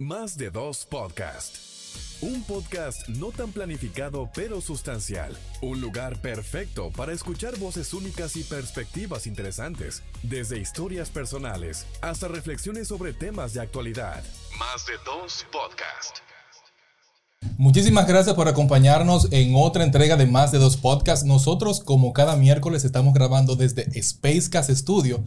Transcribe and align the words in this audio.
Más 0.00 0.36
de 0.36 0.48
dos 0.50 0.86
podcast. 0.88 1.56
Un 2.22 2.44
podcast 2.44 3.08
no 3.08 3.32
tan 3.32 3.50
planificado 3.50 4.30
pero 4.32 4.60
sustancial. 4.60 5.36
Un 5.60 5.80
lugar 5.80 6.20
perfecto 6.20 6.92
para 6.96 7.12
escuchar 7.12 7.58
voces 7.58 7.92
únicas 7.92 8.36
y 8.36 8.44
perspectivas 8.44 9.26
interesantes. 9.26 10.04
Desde 10.22 10.60
historias 10.60 11.10
personales 11.10 11.84
hasta 12.00 12.28
reflexiones 12.28 12.86
sobre 12.86 13.12
temas 13.12 13.54
de 13.54 13.60
actualidad. 13.60 14.22
Más 14.56 14.86
de 14.86 14.92
dos 15.04 15.44
podcast. 15.50 16.18
Muchísimas 17.56 18.06
gracias 18.06 18.36
por 18.36 18.46
acompañarnos 18.46 19.26
en 19.32 19.54
otra 19.56 19.82
entrega 19.82 20.16
de 20.16 20.26
Más 20.26 20.52
de 20.52 20.58
Dos 20.58 20.76
Podcasts. 20.76 21.24
Nosotros, 21.24 21.80
como 21.80 22.12
cada 22.12 22.36
miércoles, 22.36 22.84
estamos 22.84 23.14
grabando 23.14 23.56
desde 23.56 23.90
Spacecast 24.00 24.70
Studio, 24.70 25.24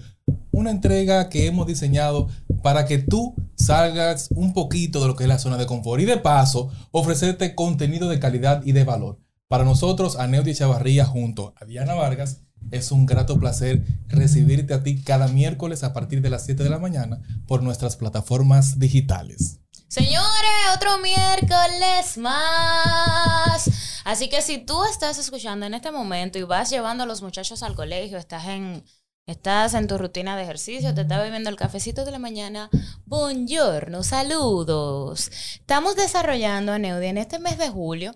una 0.52 0.72
entrega 0.72 1.28
que 1.30 1.48
hemos 1.48 1.68
diseñado 1.68 2.30
para 2.62 2.86
que 2.86 2.98
tú 2.98 3.36
salgas 3.56 4.30
un 4.32 4.54
poquito 4.54 5.02
de 5.02 5.08
lo 5.08 5.16
que 5.16 5.24
es 5.24 5.28
la 5.28 5.40
zona 5.40 5.58
de 5.58 5.66
confort 5.66 6.02
y 6.02 6.06
de 6.06 6.18
paso 6.18 6.70
ofrecerte 6.92 7.56
contenido 7.56 8.10
de 8.10 8.20
calidad 8.20 8.64
y 8.66 8.72
de 8.72 8.84
valor. 8.84 9.20
Para 9.48 9.66
nosotros, 9.66 10.18
a 10.18 10.28
Neudi 10.28 10.54
Chavarría 10.54 11.06
junto 11.06 11.54
a 11.60 11.66
Diana 11.66 11.94
Vargas, 11.94 12.42
es 12.72 12.92
un 12.92 13.06
grato 13.06 13.40
placer 13.40 13.84
recibirte 14.08 14.74
a 14.74 14.84
ti 14.84 15.02
cada 15.02 15.28
miércoles 15.28 15.84
a 15.84 15.94
partir 15.94 16.22
de 16.22 16.30
las 16.30 16.46
7 16.46 16.64
de 16.64 16.70
la 16.70 16.80
mañana 16.80 17.22
por 17.48 17.64
nuestras 17.64 17.98
plataformas 17.98 18.80
digitales. 18.80 19.60
Señores, 19.88 20.52
otro 20.74 21.00
miércoles 21.00 22.18
más. 22.18 23.70
Así 24.06 24.30
que 24.30 24.42
si 24.42 24.60
tú 24.60 24.86
estás 24.86 25.18
escuchando 25.18 25.66
en 25.66 25.74
este 25.74 25.92
momento 25.92 26.40
y 26.40 26.44
vas 26.44 26.70
llevando 26.70 27.04
a 27.04 27.06
los 27.06 27.22
muchachos 27.22 27.62
al 27.62 27.76
colegio, 27.76 28.18
estás 28.18 28.48
en, 28.48 28.86
estás 29.28 29.74
en 29.74 29.88
tu 29.88 29.98
rutina 29.98 30.36
de 30.36 30.44
ejercicio, 30.44 30.94
te 30.94 31.02
está 31.02 31.22
bebiendo 31.22 31.50
el 31.50 31.56
cafecito 31.56 32.06
de 32.06 32.12
la 32.12 32.20
mañana, 32.20 32.70
buongiorno, 33.06 34.04
saludos. 34.04 35.32
Estamos 35.56 35.96
desarrollando, 35.96 36.78
Neudi, 36.78 37.08
en 37.08 37.18
este 37.18 37.40
mes 37.40 37.58
de 37.58 37.70
julio 37.70 38.14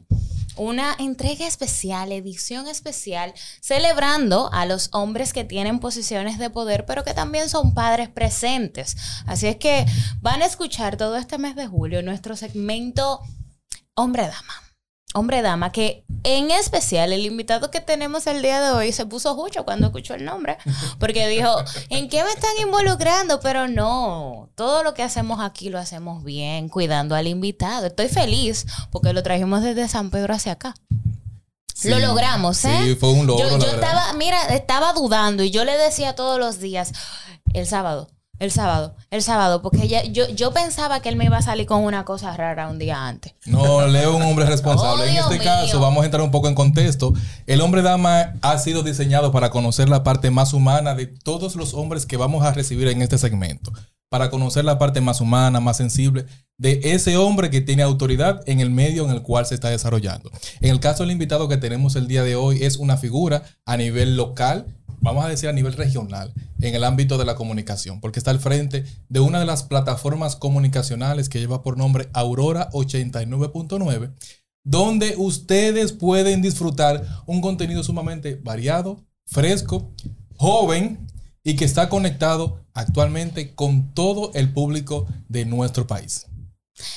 una 0.58 0.96
entrega 1.00 1.46
especial, 1.48 2.12
edición 2.12 2.68
especial, 2.68 3.34
celebrando 3.60 4.50
a 4.54 4.66
los 4.66 4.90
hombres 4.94 5.34
que 5.34 5.44
tienen 5.44 5.80
posiciones 5.80 6.40
de 6.40 6.50
poder, 6.50 6.86
pero 6.86 7.04
que 7.04 7.14
también 7.14 7.50
son 7.50 7.74
padres 7.74 8.10
presentes. 8.10 8.96
Así 9.26 9.48
es 9.48 9.58
que 9.58 9.86
van 10.22 10.42
a 10.42 10.46
escuchar 10.46 10.98
todo 10.98 11.18
este 11.18 11.38
mes 11.38 11.56
de 11.56 11.68
julio 11.68 12.02
nuestro 12.04 12.36
segmento 12.36 13.20
Hombre-Dama. 13.96 14.65
Hombre-Dama, 15.16 15.72
que 15.72 16.04
en 16.24 16.52
especial 16.52 17.14
el 17.14 17.26
invitado 17.26 17.72
que 17.72 17.80
tenemos 17.80 18.28
el 18.28 18.42
día 18.42 18.62
de 18.62 18.72
hoy 18.72 18.92
se 18.92 19.06
puso 19.06 19.34
jucho 19.34 19.64
cuando 19.64 19.88
escuchó 19.88 20.14
el 20.14 20.26
nombre, 20.26 20.58
porque 21.00 21.26
dijo, 21.28 21.56
¿en 21.90 22.10
qué 22.10 22.22
me 22.24 22.30
están 22.32 22.52
involucrando? 22.62 23.40
Pero 23.40 23.70
no, 23.70 24.50
todo 24.56 24.84
lo 24.84 24.94
que 24.94 25.04
hacemos 25.04 25.40
aquí 25.40 25.70
lo 25.70 25.80
hacemos 25.80 26.24
bien, 26.26 26.68
cuidando 26.68 27.16
al 27.16 27.28
invitado. 27.28 27.88
Estoy 27.88 28.10
feliz 28.10 28.66
porque 28.92 29.14
lo 29.14 29.24
trajimos 29.24 29.64
desde 29.64 29.88
San 29.88 30.10
Pedro 30.10 30.34
hacia 30.34 30.52
acá. 30.52 30.76
Sí, 31.74 31.90
lo 31.90 32.00
logramos, 32.00 32.64
¿eh? 32.66 32.80
sí, 32.84 32.96
fue 32.96 33.12
un 33.12 33.28
logro, 33.28 33.50
Yo, 33.50 33.58
yo 33.58 33.68
estaba, 33.68 34.14
mira, 34.14 34.42
estaba 34.48 34.92
dudando 34.94 35.44
y 35.44 35.52
yo 35.52 35.64
le 35.64 35.78
decía 35.78 36.16
todos 36.16 36.40
los 36.40 36.60
días, 36.60 36.92
el 37.54 37.68
sábado, 37.68 38.10
el 38.40 38.52
sábado, 38.52 38.96
el 39.12 39.22
sábado, 39.22 39.62
porque 39.62 39.88
yo, 39.88 40.28
yo 40.30 40.52
pensaba 40.52 41.00
que 41.00 41.10
él 41.10 41.16
me 41.16 41.26
iba 41.26 41.38
a 41.38 41.42
salir 41.42 41.66
con 41.66 41.84
una 41.84 42.04
cosa 42.06 42.36
rara 42.36 42.68
un 42.68 42.80
día 42.80 43.08
antes. 43.08 43.34
No, 43.46 43.86
Leo 43.88 44.12
es 44.12 44.16
un 44.16 44.22
hombre 44.24 44.46
responsable. 44.46 45.04
Oh, 45.04 45.08
en 45.08 45.16
este 45.16 45.34
mío. 45.36 45.44
caso, 45.44 45.80
vamos 45.80 46.02
a 46.02 46.06
entrar 46.06 46.22
un 46.22 46.32
poco 46.32 46.48
en 46.48 46.56
contexto. 46.56 47.14
El 47.48 47.62
hombre 47.62 47.82
dama 47.82 48.34
ha 48.42 48.58
sido 48.58 48.84
diseñado 48.84 49.32
para 49.32 49.50
conocer 49.50 49.90
la 49.90 50.04
parte 50.04 50.32
más 50.32 50.54
humana 50.54 50.96
de 50.96 51.08
todos 51.08 51.56
los 51.56 51.74
hombres 51.74 52.06
que 52.06 52.18
vamos 52.18 52.44
a 52.44 52.52
recibir 52.52 52.88
en 52.90 53.02
este 53.02 53.18
segmento. 53.18 53.72
Para 54.10 54.30
conocer 54.30 54.66
la 54.66 54.78
parte 54.78 55.02
más 55.02 55.22
humana, 55.22 55.60
más 55.60 55.78
sensible 55.78 56.26
de 56.58 56.80
ese 56.84 57.18
hombre 57.18 57.50
que 57.50 57.62
tiene 57.62 57.84
autoridad 57.84 58.42
en 58.46 58.60
el 58.60 58.70
medio 58.70 59.06
en 59.06 59.12
el 59.12 59.22
cual 59.22 59.46
se 59.46 59.56
está 59.56 59.70
desarrollando. 59.70 60.32
En 60.62 60.72
el 60.72 60.80
caso 60.80 61.04
del 61.04 61.12
invitado 61.12 61.48
que 61.48 61.58
tenemos 61.58 61.96
el 61.96 62.08
día 62.08 62.24
de 62.24 62.36
hoy 62.36 62.64
es 62.64 62.78
una 62.78 62.98
figura 62.98 63.44
a 63.66 63.78
nivel 63.78 64.16
local, 64.16 64.66
vamos 65.02 65.26
a 65.26 65.28
decir 65.28 65.50
a 65.50 65.54
nivel 65.54 65.74
regional, 65.74 66.34
en 66.66 66.76
el 66.76 66.84
ámbito 66.84 67.18
de 67.18 67.26
la 67.26 67.36
comunicación, 67.36 68.02
porque 68.02 68.20
está 68.20 68.32
al 68.32 68.40
frente 68.40 68.84
de 69.08 69.20
una 69.20 69.40
de 69.40 69.46
las 69.46 69.64
plataformas 69.64 70.36
comunicacionales 70.36 71.30
que 71.30 71.40
lleva 71.40 71.62
por 71.62 71.78
nombre 71.78 72.10
Aurora 72.14 72.70
89.9, 72.72 74.12
donde 74.64 75.14
ustedes 75.18 75.92
pueden 75.92 76.42
disfrutar 76.42 77.06
un 77.28 77.42
contenido 77.42 77.84
sumamente 77.84 78.40
variado, 78.44 79.06
fresco, 79.28 79.92
joven 80.38 81.08
y 81.44 81.56
que 81.56 81.66
está 81.66 81.90
conectado 81.90 82.66
actualmente 82.74 83.54
con 83.54 83.94
todo 83.94 84.32
el 84.34 84.52
público 84.52 85.06
de 85.30 85.46
nuestro 85.46 85.86
país. 85.86 86.26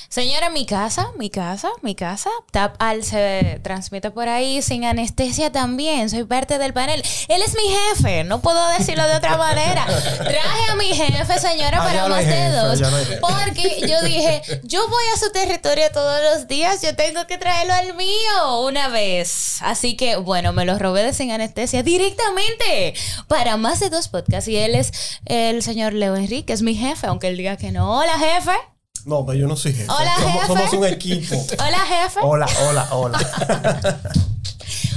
Señora, 0.09 0.51
mi 0.51 0.67
casa, 0.67 1.13
mi 1.17 1.31
casa, 1.31 1.69
mi 1.83 1.95
casa. 1.95 2.31
Tap 2.51 2.75
Al 2.81 3.05
se 3.05 3.61
transmite 3.63 4.11
por 4.11 4.29
ahí 4.29 4.63
sin 4.63 4.85
anestesia 4.85 5.53
también. 5.53 6.11
Soy 6.11 6.25
parte 6.25 6.59
del 6.59 6.73
panel. 6.73 7.03
Él 7.29 7.43
es 7.43 7.55
mi 7.55 7.69
jefe, 7.69 8.25
no 8.25 8.41
puedo 8.41 8.59
decirlo 8.71 9.07
de 9.07 9.15
otra 9.15 9.37
manera. 9.37 9.87
Traje 10.17 10.71
a 10.71 10.75
mi 10.75 10.87
jefe, 10.87 11.39
señora, 11.39 11.79
para 11.79 12.09
no 12.09 12.15
hay 12.15 12.27
más 12.27 12.35
de 12.35 12.51
dos. 12.51 12.93
Porque 13.21 13.87
yo 13.87 14.03
dije, 14.03 14.43
yo 14.65 14.89
voy 14.89 15.05
a 15.15 15.19
su 15.19 15.31
territorio 15.31 15.85
todos 15.93 16.21
los 16.33 16.49
días, 16.49 16.83
yo 16.83 16.97
tengo 16.97 17.27
que 17.29 17.39
traerlo 17.39 17.75
al 17.75 17.95
mío 17.95 18.61
una 18.67 18.89
vez. 18.89 19.59
Así 19.61 19.95
que, 19.95 20.17
bueno, 20.17 20.53
me 20.53 20.65
lo 20.65 20.79
robé 20.79 21.05
de 21.05 21.13
sin 21.13 21.31
anestesia 21.31 21.85
directamente 21.85 22.95
para 23.29 23.57
más 23.57 23.79
de 23.79 23.91
dos 23.91 24.09
podcasts. 24.09 24.49
Y 24.49 24.57
él 24.57 24.75
es 24.75 25.21
el 25.27 25.63
señor 25.63 25.93
Leo 25.93 26.17
Enrique, 26.17 26.53
es 26.53 26.63
mi 26.63 26.75
jefe, 26.75 27.07
aunque 27.07 27.29
él 27.29 27.37
diga 27.37 27.57
que 27.57 27.71
no. 27.71 27.99
Hola, 27.99 28.19
jefe. 28.19 28.78
No, 29.09 29.25
pero 29.25 29.39
yo 29.39 29.49
no 29.49 29.57
soy 29.57 29.73
jefe. 29.73 29.91
Hola, 29.91 30.15
somos, 30.19 30.33
jefe. 30.35 30.47
somos 30.47 30.73
un 30.75 30.85
equipo. 30.85 31.35
Hola, 31.59 31.79
jefe. 31.79 32.21
Hola, 32.23 32.47
hola, 32.69 32.89
hola. 32.93 33.19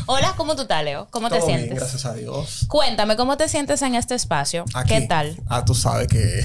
Hola, 0.08 0.34
¿cómo 0.36 0.56
tú 0.56 0.64
estás, 0.64 0.84
Leo? 0.84 1.08
¿Cómo 1.12 1.30
te 1.30 1.38
Todo 1.38 1.48
bien, 1.48 1.60
sientes? 1.60 1.80
gracias 1.80 2.06
a 2.06 2.14
Dios. 2.14 2.66
Cuéntame, 2.68 3.16
¿cómo 3.16 3.38
te 3.38 3.48
sientes 3.48 3.82
en 3.84 3.96
este 3.96 4.16
espacio? 4.16 4.66
Aquí. 4.74 4.90
¿Qué 4.90 5.02
tal? 5.02 5.42
Ah, 5.48 5.64
tú 5.64 5.74
sabes 5.74 6.10
que 6.10 6.44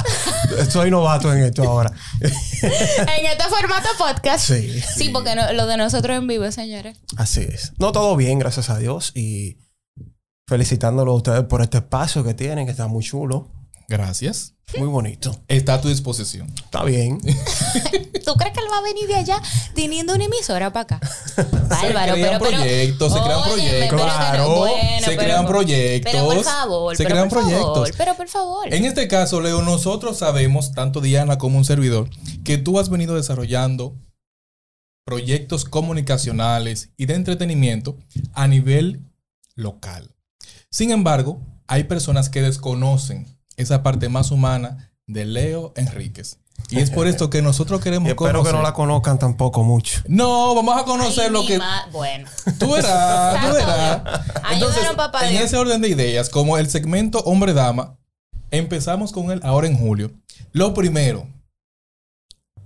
soy 0.70 0.90
novato 0.90 1.30
en 1.34 1.42
esto 1.42 1.64
ahora. 1.64 1.92
en 2.20 3.26
este 3.26 3.44
formato 3.50 3.88
podcast. 3.98 4.46
Sí, 4.46 4.80
Sí, 4.80 5.04
sí. 5.04 5.08
porque 5.10 5.34
no- 5.34 5.52
lo 5.52 5.66
de 5.66 5.76
nosotros 5.76 6.16
en 6.16 6.26
vivo, 6.26 6.50
señores. 6.52 6.96
Así 7.18 7.40
es. 7.42 7.72
No, 7.78 7.92
todo 7.92 8.16
bien, 8.16 8.38
gracias 8.38 8.70
a 8.70 8.78
Dios. 8.78 9.12
Y 9.14 9.58
felicitándolo 10.48 11.12
a 11.12 11.16
ustedes 11.16 11.42
por 11.44 11.60
este 11.60 11.78
espacio 11.78 12.24
que 12.24 12.32
tienen, 12.32 12.64
que 12.64 12.70
está 12.70 12.86
muy 12.86 13.04
chulo, 13.04 13.50
Gracias. 13.88 14.54
muy 14.78 14.88
bonito. 14.88 15.34
Está 15.48 15.74
a 15.74 15.80
tu 15.80 15.88
disposición. 15.88 16.48
Está 16.56 16.84
bien. 16.84 17.18
¿Tú 18.24 18.32
crees 18.34 18.54
que 18.54 18.60
él 18.60 18.66
va 18.72 18.78
a 18.78 18.82
venir 18.82 19.06
de 19.06 19.14
allá 19.16 19.40
teniendo 19.74 20.14
una 20.14 20.24
emisora 20.24 20.72
para 20.72 20.96
acá? 20.96 21.00
se 21.36 21.42
Bárbaro, 21.42 22.14
crean 22.14 22.38
pero, 22.38 22.38
pero. 22.38 22.56
proyectos, 22.58 23.12
se 23.12 23.20
crean 23.20 23.38
Óyeme, 23.40 23.52
proyectos. 23.88 23.90
no- 24.00 24.04
Claro, 24.06 24.56
bueno, 24.56 24.98
se 25.00 25.06
pero- 25.06 25.20
crean 25.22 25.46
proyectos. 25.46 26.12
Pero 26.12 26.24
por 26.26 26.42
favor, 26.44 26.96
se 26.96 27.02
pero 27.04 27.14
crean 27.14 27.28
por 27.28 27.38
favor, 27.42 27.72
proyectos. 27.74 27.96
pero 27.98 28.16
por 28.16 28.28
favor. 28.28 28.72
En 28.74 28.84
este 28.86 29.06
caso, 29.08 29.40
Leo, 29.42 29.60
nosotros 29.62 30.18
sabemos, 30.18 30.72
tanto 30.72 31.00
Diana 31.02 31.36
como 31.38 31.58
un 31.58 31.64
servidor, 31.66 32.08
que 32.44 32.56
tú 32.58 32.78
has 32.80 32.88
venido 32.88 33.14
desarrollando 33.14 33.94
proyectos 35.06 35.66
comunicacionales 35.66 36.90
y 36.96 37.04
de 37.06 37.14
entretenimiento 37.14 37.98
a 38.32 38.48
nivel 38.48 39.04
local. 39.54 40.14
Sin 40.70 40.90
embargo, 40.90 41.42
hay 41.66 41.84
personas 41.84 42.30
que 42.30 42.40
desconocen 42.42 43.33
esa 43.56 43.82
parte 43.82 44.08
más 44.08 44.30
humana 44.30 44.92
de 45.06 45.24
Leo 45.24 45.72
Enríquez. 45.76 46.38
Y 46.70 46.78
es 46.78 46.90
por 46.90 47.06
esto 47.08 47.30
que 47.30 47.42
nosotros 47.42 47.80
Y 47.80 47.82
queremos 47.82 48.08
espero 48.08 48.42
que 48.44 48.52
no 48.52 48.62
la 48.62 48.72
conozcan 48.72 49.18
tampoco 49.18 49.64
mucho. 49.64 50.00
No, 50.06 50.54
vamos 50.54 50.80
a 50.80 50.84
conocer 50.84 51.26
Ay, 51.26 51.30
lo 51.32 51.44
que 51.44 51.58
ma- 51.58 51.86
Bueno. 51.92 52.28
Tú 52.58 52.72
verás, 52.72 53.40
tú 53.46 53.52
verás. 53.54 53.96
Entonces, 54.52 54.78
Ayúdanos, 54.78 54.94
papá 54.96 55.26
en 55.26 55.32
Dios. 55.32 55.44
ese 55.44 55.56
orden 55.56 55.80
de 55.82 55.88
ideas, 55.88 56.30
como 56.30 56.56
el 56.56 56.70
segmento 56.70 57.18
hombre-dama, 57.20 57.96
empezamos 58.52 59.10
con 59.12 59.30
él 59.32 59.40
ahora 59.42 59.66
en 59.66 59.76
julio. 59.76 60.12
Lo 60.52 60.72
primero, 60.74 61.26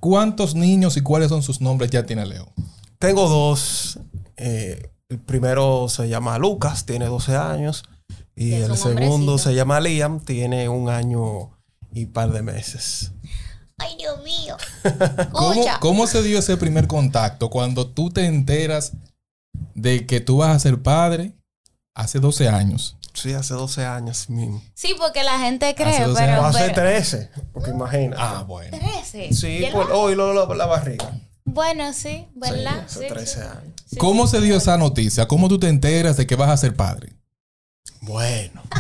¿cuántos 0.01 0.55
niños 0.55 0.97
y 0.97 1.01
cuáles 1.01 1.31
son 1.31 1.43
sus 1.43 1.61
nombres 1.61 1.91
ya 1.91 2.05
tiene 2.07 2.27
Leo? 2.27 2.53
Tengo 2.99 3.29
dos. 3.29 3.99
Eh, 4.37 4.91
el 5.09 5.19
primero 5.19 5.89
se 5.89 6.09
llama 6.09 6.39
Lucas, 6.39 6.85
tiene 6.85 7.07
12 7.07 7.37
años. 7.37 7.85
Y 8.41 8.53
el 8.55 8.71
un 8.71 8.77
segundo 8.77 9.07
hombrecito. 9.15 9.39
se 9.39 9.55
llama 9.55 9.81
Liam, 9.81 10.21
tiene 10.21 10.69
un 10.69 10.89
año 10.89 11.51
y 11.93 12.07
par 12.07 12.31
de 12.33 12.43
meses. 12.43 13.13
Ay, 13.79 13.97
Dios 13.99 14.23
mío. 14.23 14.57
¿Cómo, 15.33 15.65
cómo 15.81 16.07
se 16.07 16.23
dio 16.23 16.39
ese 16.39 16.57
primer 16.57 16.87
contacto 16.87 17.51
cuando 17.51 17.87
tú 17.89 18.11
te 18.11 18.27
enteras 18.27 18.93
de 19.75 20.07
que 20.07 20.21
tú 20.21 20.39
vas 20.39 20.55
a 20.55 20.59
ser 20.59 20.83
padre 20.83 21.33
hace 21.95 22.19
12 22.21 22.49
años? 22.49 22.97
Sí, 23.15 23.33
hace 23.33 23.55
12 23.55 23.85
años 23.85 24.31
mismo. 24.31 24.63
Sí, 24.75 24.95
porque 24.99 25.25
la 25.25 25.41
gente 25.41 25.75
cree, 25.75 25.89
Hace 25.95 26.05
12 26.05 26.21
pero. 26.21 26.33
años. 26.45 26.55
Hace 26.57 26.65
pero- 26.71 26.75
13, 26.89 27.31
porque 27.53 27.71
imagina. 27.71 28.17
Ah, 28.19 28.45
bueno. 28.47 28.77
13. 28.79 29.33
Sí, 29.35 29.47
¿Y 29.49 29.65
el 29.65 29.73
por, 29.73 29.89
bajo? 29.89 30.01
hoy 30.03 30.15
lo, 30.15 30.33
lo- 30.33 30.55
la 30.55 30.67
barriga. 30.67 31.11
Bueno, 31.45 31.93
sí, 31.93 32.29
¿verdad? 32.37 32.85
Sí, 32.87 32.99
hace 32.99 33.01
Sí, 33.01 33.07
13 33.09 33.35
sí. 33.35 33.41
años. 33.41 33.75
Sí, 33.87 33.97
¿Cómo 33.97 34.27
sí, 34.27 34.33
se 34.33 34.39
sí. 34.41 34.45
dio 34.47 34.57
esa 34.57 34.77
noticia? 34.77 35.27
¿Cómo 35.27 35.49
tú 35.49 35.59
te 35.59 35.69
enteras 35.69 36.17
de 36.17 36.27
que 36.27 36.37
vas 36.37 36.51
a 36.51 36.57
ser 36.57 36.75
padre? 36.77 37.13
Bueno. 38.03 38.63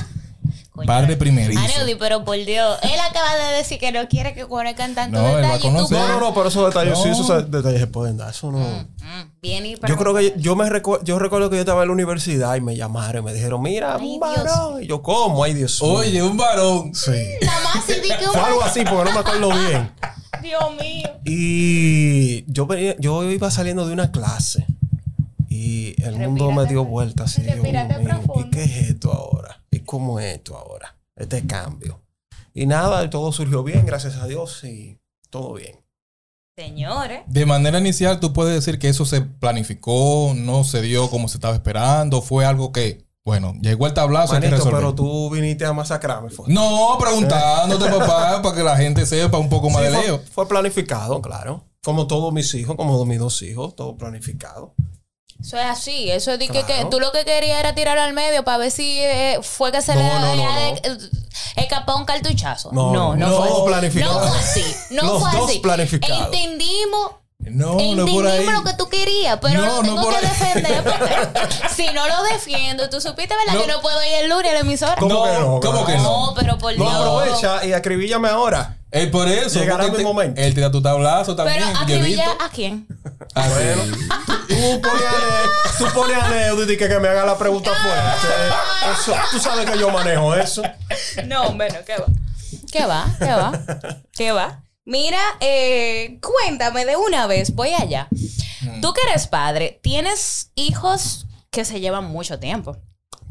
Padre 0.86 1.16
primerizo. 1.16 1.58
Aneudi, 1.58 1.96
pero 1.96 2.24
por 2.24 2.36
Dios, 2.36 2.78
él 2.84 3.00
acaba 3.00 3.34
de 3.34 3.56
decir 3.56 3.80
que 3.80 3.90
no 3.90 4.06
quiere 4.06 4.32
que 4.32 4.46
conozcan 4.46 4.94
tantos 4.94 5.20
No, 5.20 5.36
detalles. 5.36 5.72
No, 5.72 5.88
no, 6.08 6.20
no, 6.20 6.32
pero 6.34 6.48
esos 6.50 6.64
detalles, 6.66 6.96
No. 6.96 7.02
sí, 7.02 7.08
esos 7.08 7.50
detalles 7.50 7.80
se 7.80 7.88
pueden 7.88 8.16
dar. 8.16 8.30
Eso 8.30 8.52
no. 8.52 8.58
Mm, 8.60 8.86
bien 9.42 9.66
y 9.66 9.74
Yo 9.74 9.96
creo 9.96 10.14
que 10.14 10.34
yo 10.36 10.54
me 10.54 10.66
recu- 10.66 11.02
yo 11.02 11.18
recuerdo 11.18 11.50
que 11.50 11.56
yo 11.56 11.60
estaba 11.62 11.82
en 11.82 11.88
la 11.88 11.94
universidad 11.94 12.54
y 12.54 12.60
me 12.60 12.76
llamaron 12.76 13.24
y 13.24 13.26
me 13.26 13.34
dijeron, 13.34 13.60
mira, 13.60 13.96
Ay, 13.96 14.06
un 14.06 14.20
varón. 14.20 14.80
Y 14.84 14.86
yo, 14.86 15.02
¿cómo? 15.02 15.42
Ay, 15.42 15.54
Dios 15.54 15.82
mío. 15.82 15.92
Oye, 15.94 16.22
un 16.22 16.36
varón. 16.36 16.94
Sí. 16.94 17.10
Nada 17.42 17.60
más 17.74 17.84
si 17.84 17.94
di 17.94 18.08
que 18.16 18.28
un- 18.28 18.36
algo 18.36 18.62
así 18.62 18.84
porque 18.84 19.04
no 19.04 19.12
me 19.14 19.18
acuerdo 19.18 19.48
bien. 19.48 19.90
Dios 20.42 20.62
mío. 20.80 21.10
Y 21.24 22.44
yo, 22.52 22.66
venía- 22.68 22.94
yo 23.00 23.24
iba 23.24 23.50
saliendo 23.50 23.84
de 23.84 23.92
una 23.94 24.12
clase 24.12 24.64
y 25.58 26.02
el 26.02 26.16
mundo 26.16 26.50
me 26.52 26.66
dio 26.66 26.84
vuelta 26.84 27.24
así. 27.24 27.42
Yo, 27.42 27.52
Respírate 27.54 27.94
"Dios 27.98 28.00
mío, 28.04 28.08
¿Y 28.10 28.24
profundo". 28.24 28.50
qué 28.52 28.64
es 28.64 28.76
esto 28.90 29.12
ahora? 29.12 29.62
¿Y 29.70 29.80
cómo 29.80 30.20
es 30.20 30.36
esto 30.36 30.56
ahora? 30.56 30.96
Este 31.16 31.46
cambio. 31.46 32.00
Y 32.54 32.66
nada, 32.66 33.08
todo 33.10 33.32
surgió 33.32 33.62
bien, 33.62 33.84
gracias 33.86 34.16
a 34.16 34.26
Dios 34.26 34.62
y 34.64 34.98
todo 35.30 35.54
bien. 35.54 35.78
Señores. 36.56 37.20
De 37.26 37.46
manera 37.46 37.78
inicial, 37.78 38.18
tú 38.18 38.32
puedes 38.32 38.54
decir 38.54 38.78
que 38.80 38.88
eso 38.88 39.04
se 39.04 39.20
planificó, 39.20 40.32
no 40.34 40.64
se 40.64 40.82
dio 40.82 41.08
como 41.08 41.28
se 41.28 41.36
estaba 41.36 41.54
esperando, 41.54 42.20
fue 42.20 42.44
algo 42.44 42.72
que, 42.72 43.04
bueno, 43.24 43.54
llegó 43.60 43.86
el 43.86 43.94
tablazo 43.94 44.34
hay 44.34 44.40
que 44.40 44.50
Manito, 44.50 44.70
pero 44.70 44.92
tú 44.94 45.30
viniste 45.30 45.64
a 45.64 45.72
masacrarme. 45.72 46.30
Fue, 46.30 46.46
No, 46.48 46.96
preguntándote, 46.98 47.88
papá, 47.98 48.42
para 48.42 48.56
que 48.56 48.64
la 48.64 48.76
gente 48.76 49.06
sepa 49.06 49.38
un 49.38 49.48
poco 49.48 49.70
más 49.70 49.82
Sí, 49.82 49.88
de 49.88 49.94
fue, 49.94 50.04
Leo. 50.06 50.18
fue 50.32 50.48
planificado, 50.48 51.22
claro. 51.22 51.64
Como 51.84 52.08
todos 52.08 52.32
mis 52.32 52.52
hijos, 52.54 52.74
como 52.74 53.04
mis 53.04 53.20
dos 53.20 53.40
hijos, 53.42 53.76
todo 53.76 53.96
planificado. 53.96 54.74
Eso 55.40 55.56
es 55.56 55.64
así, 55.66 56.10
eso 56.10 56.32
es 56.32 56.38
de 56.38 56.46
que, 56.48 56.64
Claro. 56.64 56.66
que 56.66 56.90
tú 56.90 57.00
lo 57.00 57.12
que 57.12 57.24
querías 57.24 57.60
era 57.60 57.74
tirar 57.74 57.96
al 57.98 58.12
medio 58.12 58.44
para 58.44 58.58
ver 58.58 58.70
si 58.72 58.98
eh, 59.00 59.38
fue 59.42 59.70
que 59.72 59.80
se 59.82 59.94
No, 59.94 60.00
le 60.02 60.08
no, 60.08 60.36
no, 60.36 60.36
no. 60.36 60.58
eh, 60.60 60.98
escapado 61.56 61.96
un 61.98 62.04
cartuchazo. 62.04 62.70
No, 62.72 62.92
No, 62.92 63.14
no, 63.16 63.28
no, 63.28 63.36
fue 63.36 63.48
así. 63.48 63.60
planificado. 63.66 64.20
No 64.20 64.26
fue 64.28 64.38
así. 64.38 64.64
No 64.90 65.02
Los 65.04 65.22
fue 65.22 65.30
dos 65.38 65.50
así. 65.50 65.62
Entendimos. 66.02 67.12
No, 67.40 67.74
no 67.74 67.78
es 67.78 67.86
por 67.86 68.26
Entendimos 68.26 68.32
ahí. 68.32 68.46
lo 68.46 68.64
que 68.64 68.72
tú 68.74 68.88
querías, 68.88 69.38
pero 69.40 69.60
No, 69.60 69.66
lo 69.66 69.76
no 69.76 69.82
tengo 69.82 70.02
por 70.02 70.10
que 70.10 70.26
ahí. 70.26 70.32
defender. 70.32 70.82
Porque 71.32 71.68
si 71.74 71.86
no 71.92 72.06
lo 72.08 72.22
defiendo, 72.24 72.90
tú 72.90 73.00
supiste, 73.00 73.32
¿verdad? 73.36 73.54
No. 73.54 73.60
Que 73.64 73.72
no 73.72 73.80
puedo 73.80 74.04
ir 74.04 74.12
el 74.24 74.28
lunes 74.28 74.50
a 74.50 74.54
la 74.54 74.60
emisora. 74.60 74.96
¿Cómo 74.98 75.14
No, 75.14 75.24
que 75.24 75.38
no? 75.38 75.60
¿cómo 75.60 75.86
que 75.86 75.96
no? 75.98 76.02
No, 76.02 76.34
pero 76.34 76.58
por 76.58 76.76
No 76.76 76.84
Dios. 76.84 76.94
aprovecha 76.96 77.64
y 77.64 77.72
acribíllame 77.72 78.28
ahora. 78.28 78.74
Es 78.90 79.06
por 79.08 79.28
eso. 79.28 79.60
Llegará 79.60 79.86
mi 79.86 79.98
te- 79.98 80.02
momento. 80.02 80.40
Él 80.40 80.52
te 80.54 80.60
da 80.62 80.70
tu 80.70 80.82
tablazo 80.82 81.36
también. 81.36 81.62
Pero 81.86 82.04
visto. 82.04 82.22
a 82.40 82.48
quién? 82.48 82.86
Ah, 83.38 83.48
sí. 83.48 83.54
Bueno, 83.54 83.96
tú 84.48 84.80
pones 84.82 85.78
tú 85.78 85.84
pones 85.94 86.16
a 86.18 86.28
Neudi 86.28 86.72
y 86.72 86.76
que, 86.76 86.88
que 86.88 86.98
me 86.98 87.08
haga 87.08 87.24
la 87.24 87.38
pregunta 87.38 87.70
fuerte. 87.74 88.92
Eso, 88.92 89.14
tú 89.30 89.38
sabes 89.38 89.70
que 89.70 89.78
yo 89.78 89.90
manejo 89.90 90.34
eso. 90.34 90.62
No, 91.26 91.52
bueno, 91.52 91.76
¿qué 91.86 91.96
va? 91.98 92.06
¿Qué 92.72 92.84
va? 92.86 93.06
¿Qué 93.18 93.32
va? 93.32 93.52
¿Qué 94.16 94.32
va? 94.32 94.62
Mira, 94.84 95.20
eh, 95.40 96.18
cuéntame 96.22 96.84
de 96.86 96.96
una 96.96 97.26
vez, 97.26 97.54
voy 97.54 97.74
allá. 97.74 98.08
Tú 98.80 98.92
que 98.92 99.02
eres 99.08 99.26
padre, 99.26 99.78
tienes 99.82 100.50
hijos 100.54 101.26
que 101.50 101.64
se 101.64 101.80
llevan 101.80 102.04
mucho 102.06 102.38
tiempo. 102.38 102.76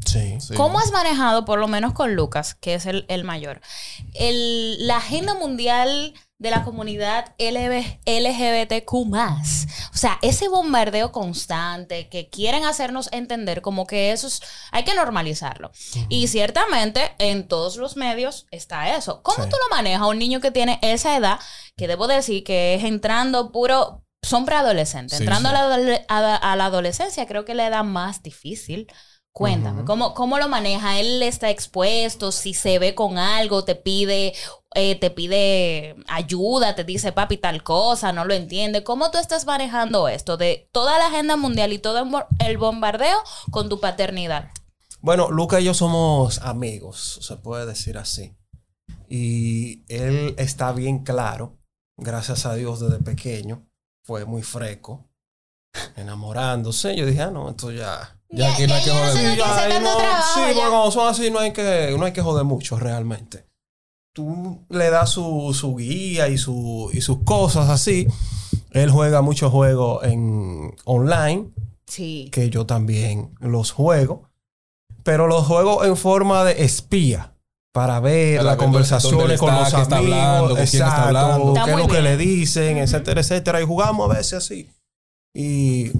Sí. 0.06 0.38
Sí. 0.40 0.54
¿Cómo 0.54 0.78
has 0.78 0.90
manejado, 0.92 1.44
por 1.44 1.58
lo 1.58 1.68
menos 1.68 1.92
con 1.92 2.14
Lucas, 2.14 2.54
que 2.54 2.74
es 2.74 2.86
el, 2.86 3.04
el 3.08 3.24
mayor, 3.24 3.60
el- 4.14 4.86
la 4.86 4.96
agenda 4.98 5.34
mundial 5.34 6.14
de 6.38 6.50
la 6.50 6.64
comunidad 6.64 7.34
LGBTQ? 7.38 8.92
O 8.94 9.96
sea, 9.96 10.18
ese 10.22 10.48
bombardeo 10.48 11.10
constante 11.12 12.08
que 12.08 12.28
quieren 12.28 12.64
hacernos 12.64 13.08
entender 13.12 13.60
como 13.62 13.86
que 13.86 14.12
eso 14.12 14.26
es, 14.28 14.40
hay 14.70 14.84
que 14.84 14.94
normalizarlo. 14.94 15.70
Y 16.08 16.28
ciertamente 16.28 17.12
en 17.18 17.48
todos 17.48 17.76
los 17.76 17.96
medios 17.96 18.46
está 18.50 18.96
eso. 18.96 19.22
¿Cómo 19.22 19.44
Sí. 19.44 19.50
tú 19.50 19.56
lo 19.68 19.76
manejas 19.76 20.02
a 20.02 20.06
un 20.06 20.18
niño 20.18 20.40
que 20.40 20.50
tiene 20.50 20.78
esa 20.82 21.16
edad, 21.16 21.40
que 21.76 21.88
debo 21.88 22.06
decir 22.06 22.44
que 22.44 22.74
es 22.74 22.84
entrando 22.84 23.50
puro, 23.52 24.04
son 24.22 24.44
preadolescentes, 24.44 25.18
Sí, 25.18 25.24
entrando 25.24 25.48
sí. 25.48 25.54
A, 25.54 25.58
la, 25.58 25.64
adole- 25.76 26.04
a 26.08 26.20
la- 26.20 26.36
a 26.36 26.56
la 26.56 26.66
adolescencia, 26.66 27.26
creo 27.26 27.44
que 27.44 27.54
la 27.54 27.66
edad 27.66 27.84
más 27.84 28.22
difícil. 28.22 28.86
Cuéntame. 29.30 29.84
¿cómo, 29.84 30.14
¿cómo 30.14 30.38
lo 30.38 30.48
maneja? 30.48 30.98
¿Él 30.98 31.22
está 31.22 31.48
expuesto? 31.50 32.32
Si 32.32 32.54
se 32.54 32.80
ve 32.80 32.96
con 32.96 33.18
algo, 33.18 33.62
te 33.62 33.76
pide, 33.76 34.34
eh, 34.74 34.94
te 34.96 35.10
pide 35.10 35.96
ayuda, 36.08 36.74
te 36.74 36.84
dice 36.84 37.12
papi 37.12 37.36
tal 37.38 37.62
cosa, 37.62 38.12
no 38.12 38.24
lo 38.24 38.34
entiende. 38.34 38.84
¿Cómo 38.84 39.10
tú 39.10 39.18
estás 39.18 39.46
manejando 39.46 40.08
esto 40.08 40.36
de 40.36 40.68
toda 40.72 40.98
la 40.98 41.06
agenda 41.06 41.36
mundial 41.36 41.72
y 41.72 41.78
todo 41.78 41.98
el 42.00 42.08
bo- 42.10 42.26
el 42.38 42.58
bombardeo 42.58 43.18
con 43.50 43.68
tu 43.68 43.80
paternidad? 43.80 44.50
Bueno, 45.00 45.30
Luca 45.30 45.60
y 45.60 45.64
yo 45.64 45.74
somos 45.74 46.38
amigos, 46.38 47.20
se 47.22 47.36
puede 47.36 47.66
decir 47.66 47.96
así. 47.98 48.34
Y 49.08 49.84
él 49.88 50.34
está 50.38 50.72
bien 50.72 50.98
claro, 51.04 51.56
gracias 51.96 52.44
a 52.46 52.54
Dios 52.54 52.80
desde 52.80 52.98
pequeño, 53.02 53.66
fue 54.04 54.24
muy 54.26 54.42
fresco, 54.42 55.08
enamorándose. 55.96 56.94
Yo 56.96 57.06
dije, 57.06 57.22
ah, 57.22 57.30
no, 57.30 57.50
esto 57.50 57.70
ya... 57.70 58.14
Ya 58.30 58.52
aquí 58.52 58.66
no 58.66 58.74
hay 58.74 58.82
que 58.82 58.88
ya 58.90 58.94
joder. 58.94 59.12
Sí, 59.16 59.24
no 59.82 59.98
sí, 60.34 60.40
ya. 60.54 60.54
cuando 60.68 60.90
son 60.90 61.08
así 61.08 61.30
no 61.30 61.38
hay 61.38 61.52
que, 61.54 61.94
no 61.98 62.04
hay 62.04 62.12
que 62.12 62.20
joder 62.20 62.44
mucho 62.44 62.78
realmente. 62.78 63.47
Tú 64.18 64.64
le 64.68 64.90
das 64.90 65.10
su, 65.10 65.54
su 65.54 65.76
guía 65.76 66.26
y, 66.28 66.38
su, 66.38 66.90
y 66.92 67.00
sus 67.02 67.18
cosas 67.22 67.68
así. 67.68 68.08
Él 68.72 68.90
juega 68.90 69.22
muchos 69.22 69.52
juegos 69.52 70.02
en 70.02 70.74
online, 70.84 71.50
Sí. 71.86 72.28
que 72.32 72.50
yo 72.50 72.66
también 72.66 73.30
los 73.38 73.70
juego. 73.70 74.28
Pero 75.04 75.28
los 75.28 75.46
juego 75.46 75.84
en 75.84 75.96
forma 75.96 76.42
de 76.42 76.64
espía. 76.64 77.32
Para 77.72 78.00
ver 78.00 78.42
las 78.42 78.56
ver 78.56 78.64
conversaciones 78.64 79.38
con 79.38 79.54
los 79.54 79.72
amigos, 79.72 79.92
hablando, 79.92 80.46
con 80.48 80.54
quién 80.56 80.64
está 80.64 80.78
exacto, 80.78 81.02
hablando. 81.06 81.48
Está 81.52 81.64
qué 81.64 81.70
es 81.70 81.76
lo 81.78 81.86
que 81.86 82.02
le 82.02 82.16
dicen, 82.16 82.78
etcétera, 82.78 83.20
etcétera. 83.20 83.60
Y 83.62 83.64
jugamos 83.66 84.10
a 84.10 84.14
veces 84.16 84.32
así. 84.32 84.68
Y 85.32 85.92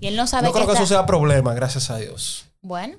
Y 0.00 0.06
él 0.08 0.16
no 0.16 0.26
sabe 0.26 0.48
no 0.48 0.52
creo 0.52 0.66
que 0.66 0.72
está- 0.72 0.82
eso 0.82 0.92
sea 0.94 1.06
problema, 1.06 1.54
gracias 1.54 1.90
a 1.90 1.98
Dios. 1.98 2.46
Bueno, 2.60 2.96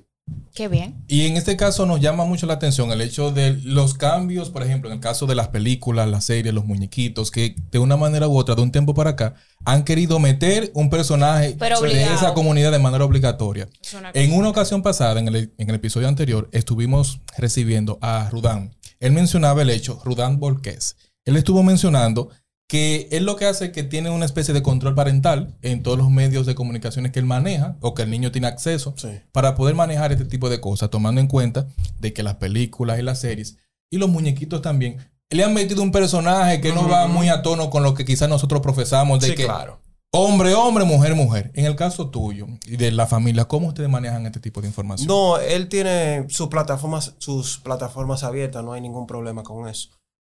qué 0.54 0.68
bien. 0.68 1.04
Y 1.08 1.26
en 1.26 1.36
este 1.36 1.56
caso 1.56 1.84
nos 1.84 2.00
llama 2.00 2.24
mucho 2.24 2.46
la 2.46 2.54
atención 2.54 2.90
el 2.92 3.00
hecho 3.00 3.32
de 3.32 3.58
los 3.64 3.94
cambios, 3.94 4.50
por 4.50 4.62
ejemplo, 4.62 4.88
en 4.88 4.94
el 4.94 5.00
caso 5.00 5.26
de 5.26 5.34
las 5.34 5.48
películas, 5.48 6.08
las 6.08 6.24
series, 6.24 6.54
los 6.54 6.64
muñequitos, 6.64 7.30
que 7.30 7.56
de 7.70 7.78
una 7.78 7.96
manera 7.96 8.28
u 8.28 8.36
otra, 8.36 8.54
de 8.54 8.62
un 8.62 8.72
tiempo 8.72 8.94
para 8.94 9.10
acá, 9.10 9.34
han 9.64 9.84
querido 9.84 10.18
meter 10.18 10.70
un 10.74 10.90
personaje 10.90 11.54
de 11.54 12.04
esa 12.04 12.34
comunidad 12.34 12.72
de 12.72 12.78
manera 12.78 13.04
obligatoria. 13.04 13.68
Una 13.98 14.10
En 14.14 14.32
una 14.32 14.48
ocasión 14.48 14.82
pasada, 14.82 15.18
en 15.20 15.28
el, 15.28 15.52
en 15.58 15.68
el 15.68 15.76
episodio 15.76 16.08
anterior, 16.08 16.48
estuvimos 16.52 17.20
recibiendo 17.36 17.98
a 18.00 18.30
Rudán. 18.30 18.74
Él 19.00 19.12
mencionaba 19.12 19.62
el 19.62 19.70
hecho, 19.70 20.00
Rudán 20.04 20.38
Volquez. 20.38 20.96
Él 21.24 21.36
estuvo 21.36 21.62
mencionando 21.62 22.30
que 22.66 23.08
él 23.12 23.24
lo 23.24 23.36
que 23.36 23.44
hace 23.46 23.66
es 23.66 23.70
que 23.72 23.82
tiene 23.82 24.10
una 24.10 24.24
especie 24.24 24.54
de 24.54 24.62
control 24.62 24.94
parental 24.94 25.54
en 25.62 25.82
todos 25.82 25.98
los 25.98 26.10
medios 26.10 26.46
de 26.46 26.54
comunicaciones 26.54 27.12
que 27.12 27.18
él 27.18 27.26
maneja 27.26 27.76
o 27.80 27.94
que 27.94 28.02
el 28.02 28.10
niño 28.10 28.32
tiene 28.32 28.46
acceso 28.46 28.94
Sí. 28.96 29.08
para 29.32 29.54
poder 29.54 29.74
manejar 29.74 30.12
este 30.12 30.24
tipo 30.24 30.48
de 30.48 30.60
cosas, 30.60 30.90
tomando 30.90 31.20
en 31.20 31.26
cuenta 31.28 31.66
de 32.00 32.12
que 32.12 32.22
las 32.22 32.36
películas 32.36 32.98
y 32.98 33.02
las 33.02 33.20
series 33.20 33.58
y 33.90 33.98
los 33.98 34.08
muñequitos 34.08 34.62
también 34.62 34.96
le 35.30 35.44
han 35.44 35.52
metido 35.54 35.82
un 35.82 35.92
personaje 35.92 36.60
que 36.60 36.72
no 36.72 36.88
va 36.88 37.06
muy 37.06 37.28
a 37.28 37.42
tono 37.42 37.68
con 37.70 37.82
lo 37.82 37.94
que 37.94 38.04
quizás 38.04 38.28
nosotros 38.28 38.60
profesamos 38.60 39.20
de 39.20 39.28
Sí, 39.28 39.34
que 39.34 39.44
claro. 39.44 39.80
hombre, 40.12 40.54
hombre, 40.54 40.84
mujer, 40.84 41.14
mujer. 41.14 41.50
En 41.54 41.66
el 41.66 41.76
caso 41.76 42.08
tuyo 42.08 42.46
y 42.66 42.76
de 42.76 42.90
la 42.92 43.06
familia, 43.06 43.44
¿cómo 43.46 43.68
ustedes 43.68 43.90
manejan 43.90 44.24
este 44.26 44.40
tipo 44.40 44.60
de 44.62 44.68
información? 44.68 45.06
No, 45.08 45.38
él 45.38 45.68
tiene 45.68 46.24
sus 46.28 46.48
plataformas, 46.48 47.14
sus 47.18 47.58
plataformas 47.58 48.22
abiertas, 48.24 48.64
no 48.64 48.72
hay 48.72 48.80
ningún 48.80 49.06
problema 49.06 49.42
con 49.42 49.68
eso. 49.68 49.90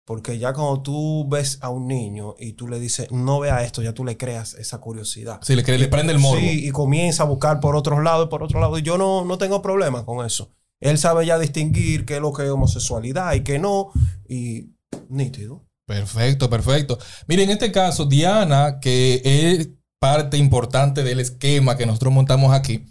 Porque 0.06 0.38
ya 0.38 0.52
cuando 0.52 0.82
tú 0.82 1.28
ves 1.28 1.58
a 1.62 1.68
un 1.68 1.88
niño 1.88 2.36
y 2.38 2.52
tú 2.52 2.68
le 2.68 2.78
dices, 2.78 3.10
no 3.10 3.40
vea 3.40 3.64
esto, 3.64 3.82
ya 3.82 3.92
tú 3.92 4.04
le 4.04 4.16
creas 4.16 4.54
esa 4.54 4.78
curiosidad. 4.78 5.40
Si 5.42 5.56
le, 5.56 5.64
que 5.64 5.76
le 5.76 5.88
prende 5.88 6.12
el 6.12 6.20
morbo. 6.20 6.38
Sí, 6.38 6.68
y 6.68 6.70
comienza 6.70 7.24
a 7.24 7.26
buscar 7.26 7.58
por 7.58 7.74
otros 7.74 8.00
lados 8.04 8.26
y 8.26 8.30
por 8.30 8.44
otro 8.44 8.60
lado. 8.60 8.78
Y 8.78 8.82
yo 8.82 8.98
no, 8.98 9.24
no 9.24 9.36
tengo 9.36 9.60
problema 9.60 10.04
con 10.04 10.24
eso. 10.24 10.54
Él 10.80 10.96
sabe 10.98 11.26
ya 11.26 11.40
distinguir 11.40 12.06
qué 12.06 12.16
es 12.16 12.20
lo 12.20 12.32
que 12.32 12.44
es 12.44 12.50
homosexualidad 12.50 13.34
y 13.34 13.42
qué 13.42 13.58
no. 13.58 13.90
Y 14.28 14.76
nítido. 15.08 15.66
Perfecto, 15.88 16.48
perfecto. 16.48 16.98
Mire, 17.26 17.42
en 17.42 17.50
este 17.50 17.72
caso, 17.72 18.04
Diana, 18.06 18.78
que 18.80 19.22
es 19.24 19.70
parte 19.98 20.36
importante 20.36 21.02
del 21.02 21.18
esquema 21.18 21.76
que 21.76 21.86
nosotros 21.86 22.12
montamos 22.12 22.52
aquí, 22.52 22.86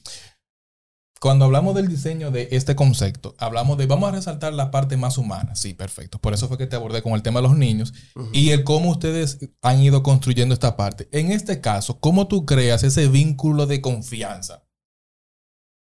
cuando 1.25 1.45
hablamos 1.45 1.73
del 1.73 1.87
diseño 1.87 2.29
de 2.29 2.49
este 2.51 2.75
concepto, 2.75 3.33
hablamos 3.39 3.79
de, 3.79 3.87
vamos 3.87 4.09
a 4.09 4.11
resaltar 4.11 4.53
la 4.53 4.69
parte 4.69 4.95
más 4.95 5.17
humana. 5.17 5.55
Sí, 5.55 5.73
perfecto. 5.73 6.19
Por 6.19 6.35
eso 6.35 6.47
fue 6.47 6.59
que 6.59 6.67
te 6.67 6.75
abordé 6.75 7.01
con 7.01 7.13
el 7.13 7.23
tema 7.23 7.41
de 7.41 7.47
los 7.47 7.57
niños 7.57 7.95
y 8.31 8.51
el 8.51 8.63
cómo 8.63 8.91
ustedes 8.91 9.39
han 9.63 9.81
ido 9.81 10.03
construyendo 10.03 10.53
esta 10.53 10.77
parte. 10.77 11.09
En 11.11 11.31
este 11.31 11.61
caso, 11.61 11.99
¿cómo 11.99 12.27
tú 12.27 12.45
creas 12.45 12.83
ese 12.83 13.07
vínculo 13.07 13.65
de 13.65 13.81
confianza 13.81 14.67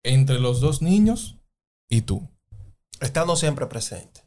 entre 0.04 0.38
los 0.40 0.62
dos 0.62 0.84
niños 0.84 1.40
y 1.90 2.02
tú? 2.02 2.30
Estando 3.00 3.36
siempre 3.36 3.66
presente. 3.66 4.22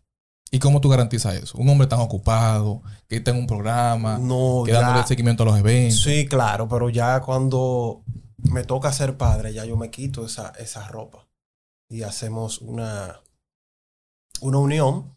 ¿Y 0.51 0.59
cómo 0.59 0.81
tú 0.81 0.89
garantizas 0.89 1.37
eso? 1.37 1.57
Un 1.59 1.69
hombre 1.69 1.87
tan 1.87 2.01
ocupado, 2.01 2.83
que 3.09 3.19
está 3.19 3.31
en 3.31 3.37
un 3.37 3.47
programa, 3.47 4.19
No, 4.19 4.65
que 4.67 4.73
dándole 4.73 4.99
ya- 5.03 5.07
seguimiento 5.07 5.45
a 5.45 5.47
los 5.47 5.59
eventos. 5.61 6.03
Sí, 6.03 6.27
claro, 6.27 6.69
pero 6.69 6.91
ya 6.91 7.21
cuando 7.21 8.03
me 8.39 8.65
toca 8.65 8.93
ser 8.93 9.17
padre, 9.17 9.53
ya 9.53 9.65
yo 9.65 9.77
me 9.77 9.91
quito 9.91 10.27
esa, 10.27 10.53
esa 10.59 10.87
ropa 10.89 11.27
y 11.89 12.03
hacemos 12.03 12.59
una, 12.59 13.21
una 14.41 14.59
unión 14.59 15.15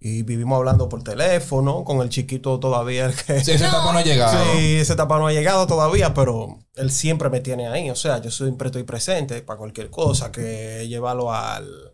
y 0.00 0.22
vivimos 0.22 0.56
hablando 0.56 0.88
por 0.88 1.02
teléfono 1.02 1.84
con 1.84 2.00
el 2.00 2.08
chiquito 2.08 2.58
todavía. 2.58 3.06
El 3.06 3.14
que, 3.14 3.44
Sí, 3.44 3.52
esa 3.52 3.68
etapa 3.68 3.92
no 3.92 3.98
ha 3.98 4.02
llegado. 4.02 4.52
Sí, 4.54 4.76
esa 4.76 4.94
etapa 4.94 5.18
no 5.18 5.26
ha 5.26 5.32
llegado 5.32 5.66
todavía, 5.66 6.14
pero 6.14 6.58
él 6.76 6.90
siempre 6.90 7.28
me 7.28 7.40
tiene 7.40 7.68
ahí. 7.68 7.90
O 7.90 7.96
sea, 7.96 8.20
yo 8.22 8.30
siempre 8.30 8.68
estoy 8.68 8.84
presente 8.84 9.42
para 9.42 9.58
cualquier 9.58 9.90
cosa, 9.90 10.32
que 10.32 10.86
llevarlo 10.88 11.32
al, 11.32 11.89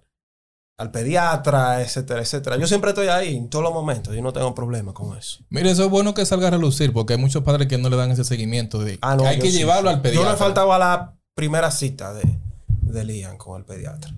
al 0.79 0.91
pediatra, 0.91 1.81
etcétera, 1.81 2.21
etcétera. 2.21 2.57
Yo 2.59 2.67
siempre 2.67 2.91
estoy 2.91 3.09
ahí 3.09 3.35
en 3.37 3.49
todos 3.49 3.63
los 3.65 3.73
momentos. 3.73 4.15
Yo 4.15 4.21
no 4.23 4.33
tengo 4.33 4.55
problema 4.55 4.93
con 4.93 5.17
eso. 5.17 5.39
Mire, 5.49 5.71
eso 5.71 5.85
es 5.85 5.91
bueno 5.91 6.13
que 6.13 6.27
salga 6.27 6.49
a 6.49 6.51
relucir 6.51 6.93
porque 6.93 7.15
hay 7.15 7.19
muchos 7.19 7.43
padres 7.43 7.67
que 7.69 7.79
no 7.79 7.89
le 7.89 7.97
dan 7.97 8.11
ese 8.11 8.25
seguimiento 8.25 8.79
de 8.79 8.99
Ah, 9.01 9.17
no, 9.17 9.23
que 9.23 9.29
hay 9.31 9.39
que 9.39 9.51
sí, 9.51 9.59
llevarlo 9.59 9.89
sí. 9.91 9.95
al 9.97 10.03
pediatra. 10.03 10.25
Yo 10.27 10.31
le 10.33 10.37
faltaba 10.37 10.79
la 10.79 11.15
primera 11.35 11.71
cita 11.71 12.13
de, 12.13 12.23
de 12.69 13.05
Lian 13.05 13.39
con 13.39 13.59
el 13.59 13.65
pediatra. 13.65 14.13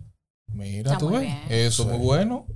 Mira, 0.52 0.92
Está 0.92 0.98
tú 0.98 1.10
ves. 1.10 1.20
bien. 1.20 1.38
Eso 1.48 1.82
es 1.82 1.88
Sí. 1.88 1.94
muy 1.94 1.98
bueno. 2.04 2.46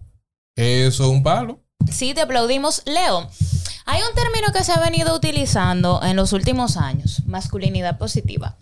Eso 0.56 1.04
es 1.04 1.10
un 1.10 1.22
palo. 1.22 1.60
Sí, 1.90 2.12
te 2.14 2.22
aplaudimos. 2.22 2.82
Leo, 2.86 3.28
hay 3.86 4.00
un 4.02 4.14
término 4.14 4.52
que 4.52 4.64
se 4.64 4.72
ha 4.72 4.80
venido 4.80 5.14
utilizando 5.14 6.00
en 6.02 6.16
los 6.16 6.32
últimos 6.32 6.76
años, 6.76 7.22
masculinidad 7.26 7.98
positiva. 7.98 8.56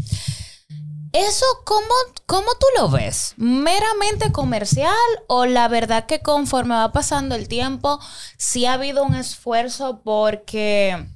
¿Eso 1.12 1.44
cómo, 1.64 1.88
cómo 2.26 2.52
tú 2.58 2.66
lo 2.78 2.88
ves? 2.88 3.34
¿Meramente 3.36 4.30
comercial 4.30 4.94
o 5.26 5.44
la 5.44 5.66
verdad 5.66 6.06
que 6.06 6.20
conforme 6.20 6.74
va 6.74 6.92
pasando 6.92 7.34
el 7.34 7.48
tiempo, 7.48 7.98
sí 8.36 8.64
ha 8.64 8.74
habido 8.74 9.02
un 9.02 9.16
esfuerzo 9.16 10.02
porque 10.04 11.06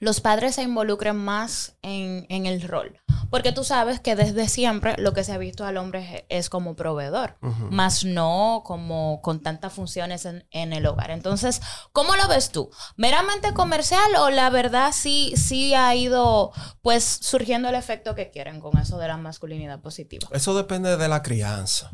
los 0.00 0.20
padres 0.20 0.56
se 0.56 0.62
involucren 0.62 1.16
más 1.16 1.76
en, 1.82 2.26
en 2.28 2.46
el 2.46 2.62
rol? 2.62 2.99
Porque 3.30 3.52
tú 3.52 3.64
sabes 3.64 4.00
que 4.00 4.16
desde 4.16 4.48
siempre 4.48 4.96
lo 4.98 5.12
que 5.12 5.24
se 5.24 5.32
ha 5.32 5.38
visto 5.38 5.64
al 5.64 5.76
hombre 5.76 6.24
es, 6.28 6.44
es 6.44 6.50
como 6.50 6.74
proveedor, 6.74 7.36
más 7.70 8.04
no 8.04 8.62
como 8.64 9.20
con 9.22 9.40
tantas 9.40 9.72
funciones 9.72 10.24
en, 10.26 10.46
en 10.50 10.72
el 10.72 10.86
hogar. 10.86 11.10
Entonces, 11.10 11.60
¿cómo 11.92 12.16
lo 12.16 12.28
ves 12.28 12.50
tú? 12.50 12.70
¿Meramente 12.96 13.54
comercial 13.54 14.14
o 14.18 14.30
la 14.30 14.50
verdad 14.50 14.92
sí, 14.92 15.32
sí 15.36 15.74
ha 15.74 15.94
ido 15.94 16.52
pues 16.82 17.04
surgiendo 17.04 17.68
el 17.68 17.74
efecto 17.74 18.14
que 18.14 18.30
quieren 18.30 18.60
con 18.60 18.76
eso 18.78 18.98
de 18.98 19.08
la 19.08 19.16
masculinidad 19.16 19.80
positiva? 19.80 20.28
Eso 20.32 20.56
depende 20.56 20.96
de 20.96 21.08
la 21.08 21.22
crianza 21.22 21.90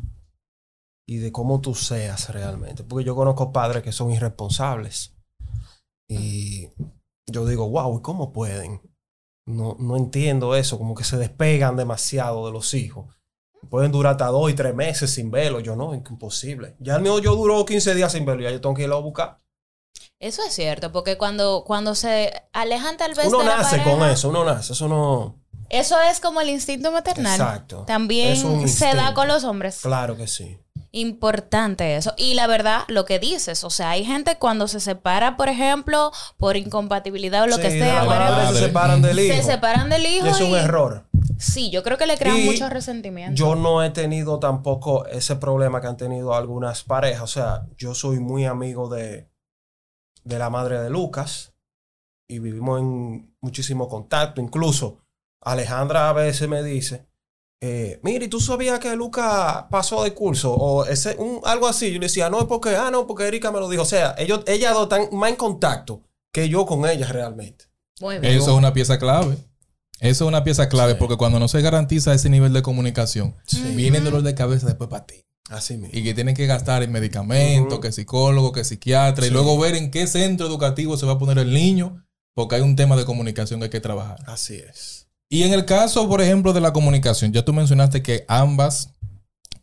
y 1.07 1.19
de 1.19 1.33
cómo 1.33 1.61
tú 1.61 1.75
seas 1.75 2.29
realmente. 2.31 2.83
Porque 2.83 3.05
yo 3.05 3.15
conozco 3.15 3.53
padres 3.53 3.83
que 3.83 3.93
son 3.93 4.11
irresponsables. 4.11 5.15
Y 6.09 6.69
yo 7.27 7.47
digo, 7.47 7.69
wow, 7.69 7.99
¿y 7.99 8.03
cómo 8.03 8.33
pueden? 8.33 8.81
No, 9.47 9.77
no 9.79 9.97
entiendo 9.97 10.57
eso, 10.57 10.77
como 10.77 10.95
que 10.95 11.05
se 11.05 11.17
despegan 11.17 11.77
demasiado 11.77 12.47
de 12.47 12.53
los 12.53 12.75
hijos. 12.75 13.07
Pueden 13.71 13.93
durar 13.93 14.13
hasta 14.13 14.27
dos 14.27 14.51
y 14.51 14.55
tres 14.55 14.75
meses 14.75 15.11
sin 15.11 15.31
verlo. 15.31 15.61
Yo 15.61 15.77
no, 15.77 15.95
imposible. 15.95 16.77
Ya 16.79 16.97
el 16.97 17.03
mío 17.03 17.19
yo 17.19 17.35
duró 17.35 17.65
15 17.65 17.95
días 17.95 18.13
sin 18.13 18.25
verlo, 18.25 18.43
ya 18.43 18.51
yo 18.51 18.61
tengo 18.61 18.75
que 18.75 18.83
irlo 18.83 18.97
a 18.97 19.01
buscar. 19.01 19.39
Eso 20.19 20.43
es 20.47 20.55
cierto, 20.55 20.93
porque 20.93 21.19
cuando, 21.19 21.65
cuando 21.67 21.95
se 21.95 22.33
alejan 22.53 22.97
tal 22.97 23.15
vez 23.15 23.27
Uno 23.27 23.39
de 23.39 23.45
la 23.45 23.59
nace 23.59 23.79
pareja, 23.79 23.91
con 23.91 24.09
eso, 24.09 24.29
uno 24.31 24.45
nace, 24.45 24.73
eso 24.73 24.89
no... 24.89 25.41
Eso 25.69 26.01
es 26.01 26.21
como 26.21 26.41
el 26.41 26.49
instinto 26.49 26.93
maternal. 26.93 27.41
Exacto. 27.41 27.85
También 27.87 28.69
se 28.69 28.95
da 28.95 29.15
con 29.15 29.27
los 29.27 29.45
hombres. 29.45 29.81
Claro 29.83 30.17
que 30.17 30.29
sí. 30.29 30.59
Importante 30.99 31.97
eso. 31.97 32.15
Y 32.17 32.35
la 32.35 32.47
verdad, 32.47 32.85
lo 32.89 33.05
que 33.05 33.19
dices, 33.19 33.65
o 33.65 33.71
sea, 33.71 33.91
hay 33.91 34.05
gente 34.05 34.39
cuando 34.39 34.67
se 34.67 34.81
separa, 34.81 35.37
por 35.37 35.49
ejemplo, 35.49 36.11
por 36.39 36.57
incompatibilidad 36.57 37.43
o 37.43 37.47
lo 37.47 37.57
Sí, 37.57 37.63
que 37.63 37.71
sea, 37.71 38.05
whatever, 38.05 38.49
se 38.55 38.61
separan 38.67 39.03
del 39.03 39.19
hijo. 39.21 39.35
se 39.37 39.43
separan 39.43 39.91
del 39.91 40.07
hijo. 40.07 40.27
Es 40.27 40.41
un 40.41 40.51
y- 40.51 40.55
error. 40.55 41.07
Sí, 41.39 41.71
yo 41.71 41.83
creo 41.83 41.99
que 41.99 42.07
le 42.07 42.17
crean 42.17 42.39
Y 42.39 42.45
mucho 42.45 42.69
resentimiento. 42.71 43.35
Yo 43.37 43.55
no 43.57 43.83
he 43.85 43.91
tenido 43.91 44.39
tampoco 44.39 45.05
ese 45.07 45.37
problema 45.37 45.83
que 45.83 45.87
han 45.89 45.99
tenido 45.99 46.35
algunas 46.35 46.83
parejas. 46.83 47.23
O 47.23 47.27
sea, 47.27 47.67
yo 47.77 47.95
soy 47.95 48.19
muy 48.21 48.47
amigo 48.47 48.89
de, 48.89 49.29
de 50.25 50.39
la 50.39 50.49
madre 50.49 50.81
de 50.81 50.89
Lucas 50.89 51.53
y 52.27 52.39
vivimos 52.39 52.81
en 52.81 53.37
muchísimo 53.43 53.87
contacto. 53.89 54.41
Incluso 54.41 54.99
Alejandra 55.43 56.09
a 56.09 56.15
veces 56.15 56.49
me 56.49 56.63
dice, 56.63 57.07
eh, 57.61 57.99
mire, 58.03 58.27
¿y 58.27 58.29
¿tú 58.29 58.41
sabías 58.41 58.79
que 58.79 58.95
Lucas 58.97 59.65
pasó 59.71 60.05
de 60.05 60.13
curso? 60.13 60.53
O 60.55 60.85
ese, 60.85 61.17
un, 61.17 61.41
algo 61.45 61.67
así. 61.67 61.87
Yo 61.93 61.99
le 61.99 62.07
decía, 62.07 62.29
no, 62.31 62.39
es 62.41 62.47
porque, 62.47 62.77
ah, 62.77 62.91
no, 62.91 63.07
porque 63.07 63.27
Erika 63.27 63.51
me 63.51 63.61
lo 63.61 63.69
dijo. 63.69 63.83
O 63.83 63.87
sea, 63.87 64.15
ellos, 64.19 64.43
ellas 64.47 64.75
dos 64.75 64.85
están 64.85 65.09
más 65.13 65.31
en 65.31 65.37
contacto 65.37 66.03
que 66.33 66.49
yo 66.49 66.67
con 66.67 66.89
ellas 66.89 67.11
realmente. 67.11 67.67
Muy 68.01 68.19
bien. 68.19 68.35
Eso 68.35 68.51
es 68.53 68.59
una 68.59 68.73
pieza 68.73 68.99
clave. 68.99 69.37
Eso 70.01 70.25
es 70.25 70.29
una 70.29 70.45
pieza 70.45 70.69
clave 70.69 70.93
Sí. 70.93 70.99
porque 70.99 71.17
cuando 71.17 71.39
no 71.39 71.49
se 71.49 71.63
garantiza 71.63 72.13
ese 72.13 72.29
nivel 72.29 72.53
de 72.53 72.61
comunicación, 72.61 73.37
Sí. 73.47 73.63
viene 73.75 73.99
el 73.99 74.05
dolor 74.05 74.23
de 74.23 74.35
cabeza 74.35 74.67
después 74.67 74.91
para 74.91 75.07
ti. 75.07 75.23
Así 75.49 75.79
mismo. 75.79 75.97
Y 75.97 76.03
que 76.05 76.13
tienen 76.13 76.35
que 76.35 76.47
gastar 76.47 76.83
en 76.83 76.93
medicamentos, 76.93 77.81
que 77.81 77.93
psicólogo, 77.93 78.53
que 78.53 78.65
psiquiatra, 78.65 79.27
y 79.27 79.31
luego 79.31 79.57
ver 79.59 79.77
en 79.77 79.91
qué 79.91 80.07
centro 80.07 80.47
educativo 80.47 80.97
se 80.99 81.07
va 81.07 81.13
a 81.13 81.19
poner 81.19 81.39
el 81.39 81.55
niño, 81.55 82.05
porque 82.35 82.57
hay 82.57 82.63
un 82.63 82.77
tema 82.77 82.97
de 82.97 83.05
comunicación 83.07 83.61
que 83.61 83.65
hay 83.65 83.71
que 83.71 83.81
trabajar. 83.81 84.19
Así 84.27 84.57
es. 84.57 85.06
Y 85.29 85.43
en 85.43 85.53
el 85.53 85.65
caso, 85.65 86.09
por 86.09 86.21
ejemplo, 86.23 86.53
de 86.53 86.61
la 86.61 86.73
comunicación, 86.73 87.33
ya 87.33 87.45
tú 87.45 87.53
mencionaste 87.53 88.03
que 88.03 88.25
ambas 88.29 88.95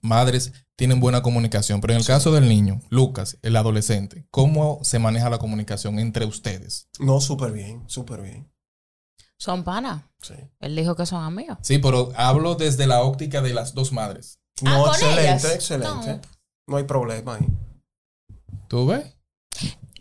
madres 0.01 0.51
tienen 0.75 0.99
buena 0.99 1.21
comunicación, 1.21 1.79
pero 1.79 1.93
en 1.93 1.99
el 1.99 2.05
caso 2.05 2.31
del 2.33 2.49
niño, 2.49 2.81
Lucas, 2.89 3.37
el 3.41 3.55
adolescente, 3.55 4.25
¿cómo 4.31 4.79
se 4.83 4.99
maneja 4.99 5.29
la 5.29 5.37
comunicación 5.39 5.99
entre 5.99 6.25
ustedes? 6.25 6.89
No, 6.99 7.21
súper 7.21 7.51
bien, 7.51 7.83
súper 7.87 8.21
bien. 8.21 8.51
Son 9.37 9.63
panas. 9.63 10.03
Sí. 10.21 10.35
Él 10.59 10.75
dijo 10.75 10.95
que 10.95 11.05
son 11.05 11.23
amigos. 11.23 11.57
Sí, 11.61 11.77
pero 11.77 12.11
hablo 12.15 12.55
desde 12.55 12.87
la 12.87 13.01
óptica 13.01 13.41
de 13.41 13.53
las 13.53 13.73
dos 13.73 13.91
madres. 13.91 14.39
Ah, 14.65 14.77
No, 14.77 14.83
con 14.85 14.93
excelente, 14.93 15.21
ellas. 15.23 15.45
excelente. 15.55 16.21
No. 16.67 16.77
hay 16.77 16.83
problema 16.85 17.35
ahí. 17.35 17.47
¿Tú 18.67 18.87
ves? 18.87 19.15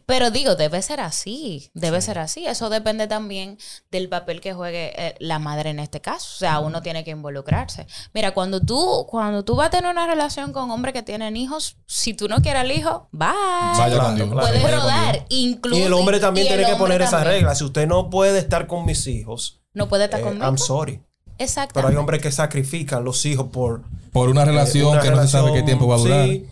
Pero 0.06 0.30
digo, 0.30 0.54
debe 0.56 0.80
ser 0.82 1.00
así, 1.00 1.70
debe 1.74 2.00
ser 2.00 2.18
así. 2.18 2.46
Eso 2.46 2.70
depende 2.70 3.06
también 3.06 3.58
del 3.90 4.08
papel 4.08 4.40
que 4.40 4.52
juegue 4.52 4.92
eh, 4.96 5.14
la 5.18 5.38
madre 5.38 5.70
en 5.70 5.78
este 5.78 6.00
caso. 6.00 6.28
O 6.34 6.38
sea, 6.38 6.60
uno 6.60 6.82
tiene 6.82 7.04
que 7.04 7.10
involucrarse. 7.10 7.86
Mira, 8.14 8.32
cuando 8.32 8.60
tú, 8.60 9.06
cuando 9.08 9.44
tú 9.44 9.56
vas 9.56 9.68
a 9.68 9.70
tener 9.70 9.90
una 9.90 10.06
relación 10.06 10.52
con 10.52 10.70
hombres 10.70 10.92
que 10.92 11.02
tienen 11.02 11.36
hijos, 11.36 11.76
si 11.86 12.14
tú 12.14 12.28
no 12.28 12.40
quieres 12.42 12.62
al 12.62 12.72
hijo, 12.72 13.08
bye. 13.12 13.28
Vaya 13.28 13.86
Claro, 13.88 14.02
con 14.04 14.16
Dios. 14.16 14.30
claro. 14.30 14.46
Puedes 14.48 14.62
rodar, 14.76 15.26
incluso. 15.28 15.78
Y 15.80 15.82
el 15.84 15.92
hombre 15.92 16.20
también 16.20 16.46
el 16.48 16.54
tiene 16.58 16.70
que 16.72 16.76
poner 16.78 17.02
esa 17.02 17.22
regla. 17.24 17.54
Si 17.54 17.64
usted 17.64 17.86
no 17.86 18.10
puede 18.10 18.38
estar 18.38 18.66
con 18.66 18.84
mis 18.84 19.06
hijos, 19.06 19.60
No 19.74 19.88
puede 19.88 20.04
estar 20.04 20.20
eh, 20.20 20.24
conmigo. 20.24 20.44
I'm 20.44 20.58
sorry. 20.58 21.00
Pero 21.24 21.36
Exactamente. 21.38 21.92
hay 21.92 21.98
hombres 21.98 22.20
que 22.22 22.30
sacrifican 22.30 23.04
los 23.04 23.24
hijos 23.24 23.48
por 23.50 23.82
Por 24.12 24.28
una 24.28 24.42
eh, 24.42 24.46
relación 24.46 24.88
una 24.92 25.00
que 25.00 25.10
no 25.10 25.20
se 25.22 25.28
sabe 25.28 25.52
qué 25.52 25.62
tiempo 25.62 25.88
va 25.88 25.96
a 25.96 25.98
durar. 25.98 26.26
Sí, 26.28 26.46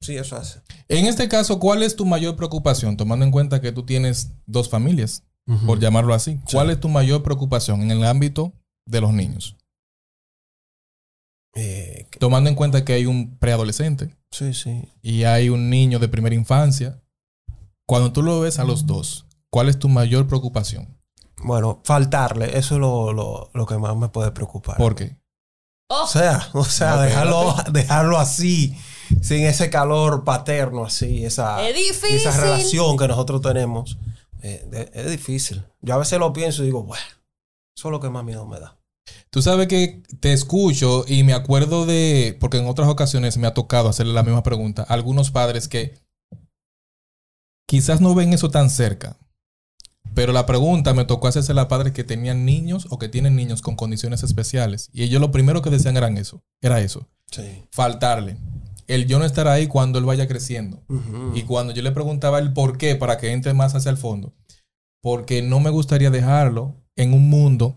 sí, 0.00 0.16
eso 0.16 0.36
hace. 0.36 0.60
En 0.88 1.06
este 1.06 1.28
caso, 1.28 1.58
¿cuál 1.58 1.82
es 1.82 1.96
tu 1.96 2.04
mayor 2.06 2.36
preocupación? 2.36 2.96
Tomando 2.96 3.24
en 3.24 3.30
cuenta 3.30 3.60
que 3.60 3.72
tú 3.72 3.84
tienes 3.84 4.32
dos 4.46 4.68
familias, 4.68 5.22
por 5.66 5.80
llamarlo 5.80 6.14
así. 6.14 6.38
¿Cuál 6.50 6.70
es 6.70 6.78
tu 6.80 6.88
mayor 6.88 7.22
preocupación 7.24 7.82
en 7.82 7.90
el 7.90 8.04
ámbito 8.04 8.52
de 8.86 9.00
los 9.00 9.12
niños? 9.12 9.56
Eh, 11.54 12.06
que- 12.10 12.18
Tomando 12.20 12.48
en 12.48 12.54
cuenta 12.56 12.84
que 12.84 12.92
hay 12.92 13.06
un 13.06 13.36
preadolescente 13.38 14.16
sí, 14.30 14.54
sí. 14.54 14.84
y 15.02 15.24
hay 15.24 15.48
un 15.48 15.68
niño 15.68 15.98
de 15.98 16.06
primera 16.08 16.34
infancia. 16.36 17.02
Cuando 17.86 18.12
tú 18.12 18.22
lo 18.22 18.38
ves 18.40 18.60
a 18.60 18.64
los 18.64 18.86
dos, 18.86 19.26
¿cuál 19.50 19.68
es 19.68 19.76
tu 19.78 19.88
mayor 19.88 20.28
preocupación? 20.28 20.96
Bueno, 21.42 21.80
faltarle, 21.84 22.56
eso 22.56 22.74
es 22.76 22.80
lo, 22.80 23.12
lo- 23.12 23.50
lo 23.52 23.66
que 23.66 23.78
más 23.78 23.96
me 23.96 24.08
puede 24.08 24.30
preocupar. 24.30 24.76
¿Por 24.76 24.94
qué? 24.94 25.16
O 25.88 26.06
sea, 26.06 26.48
o 26.52 26.64
sea, 26.64 26.94
No, 26.96 27.02
dejarlo, 27.02 27.56
dejarlo 27.72 28.18
así, 28.20 28.76
sin 29.22 29.44
ese 29.46 29.70
calor 29.70 30.24
paterno 30.24 30.84
así, 30.84 31.24
esa, 31.24 31.66
es 31.68 32.02
esa 32.04 32.30
relación 32.40 32.96
que 32.96 33.08
nosotros 33.08 33.40
tenemos. 33.42 33.98
eh, 34.42 34.66
de- 34.70 34.90
es 34.94 35.10
difícil. 35.10 35.62
Yo 35.82 35.94
a 35.94 35.98
veces 35.98 36.18
lo 36.18 36.32
pienso 36.32 36.62
y 36.62 36.66
digo, 36.66 36.82
bueno, 36.82 37.04
eso 37.76 37.88
es 37.88 37.92
lo 37.92 38.00
que 38.00 38.08
más 38.08 38.24
miedo 38.24 38.46
me 38.46 38.58
da. 38.58 38.78
Tú 39.28 39.42
sabes 39.42 39.66
que 39.68 40.02
te 40.20 40.32
escucho 40.32 41.04
y 41.06 41.24
me 41.24 41.34
acuerdo 41.34 41.84
de, 41.84 42.36
porque 42.40 42.56
en 42.58 42.66
otras 42.66 42.88
ocasiones 42.88 43.36
me 43.36 43.46
ha 43.46 43.52
tocado 43.54 43.88
hacerle 43.90 44.12
la 44.14 44.22
misma 44.22 44.42
pregunta 44.42 44.86
a 44.88 44.94
algunos 44.94 45.30
padres 45.30 45.68
que 45.68 45.94
quizás 47.66 48.00
no 48.00 48.14
ven 48.14 48.32
eso 48.32 48.50
tan 48.50 48.70
cerca, 48.70 49.16
pero 50.14 50.32
la 50.32 50.46
pregunta 50.46 50.94
me 50.94 51.04
tocó 51.04 51.28
hacerse 51.28 51.52
a 51.58 51.68
padres 51.68 51.92
que 51.92 52.04
tenían 52.04 52.44
niños 52.44 52.86
o 52.90 52.98
que 52.98 53.08
tienen 53.08 53.36
niños 53.36 53.62
con 53.62 53.76
condiciones 53.76 54.22
especiales 54.22 54.90
y 54.92 55.02
ellos 55.04 55.20
lo 55.20 55.30
primero 55.30 55.62
que 55.62 55.70
decían 55.70 55.96
eran 55.96 56.16
eso, 56.18 56.42
era 56.60 56.80
eso, 56.80 57.06
Sí. 57.30 57.62
faltarle, 57.70 58.38
el 58.94 59.06
yo 59.06 59.18
no 59.18 59.24
estar 59.24 59.48
ahí 59.48 59.66
cuando 59.66 59.98
él 59.98 60.04
vaya 60.04 60.26
creciendo. 60.28 60.82
Y 61.34 61.42
cuando 61.42 61.72
yo 61.72 61.82
le 61.82 61.92
preguntaba 61.92 62.38
el 62.38 62.52
por 62.52 62.78
qué, 62.78 62.96
para 62.96 63.18
que 63.18 63.32
entre 63.32 63.54
más 63.54 63.74
hacia 63.74 63.90
el 63.90 63.96
fondo, 63.96 64.34
porque 65.02 65.42
no 65.42 65.60
me 65.60 65.70
gustaría 65.70 66.10
dejarlo 66.10 66.76
en 66.96 67.12
un 67.14 67.28
mundo 67.30 67.76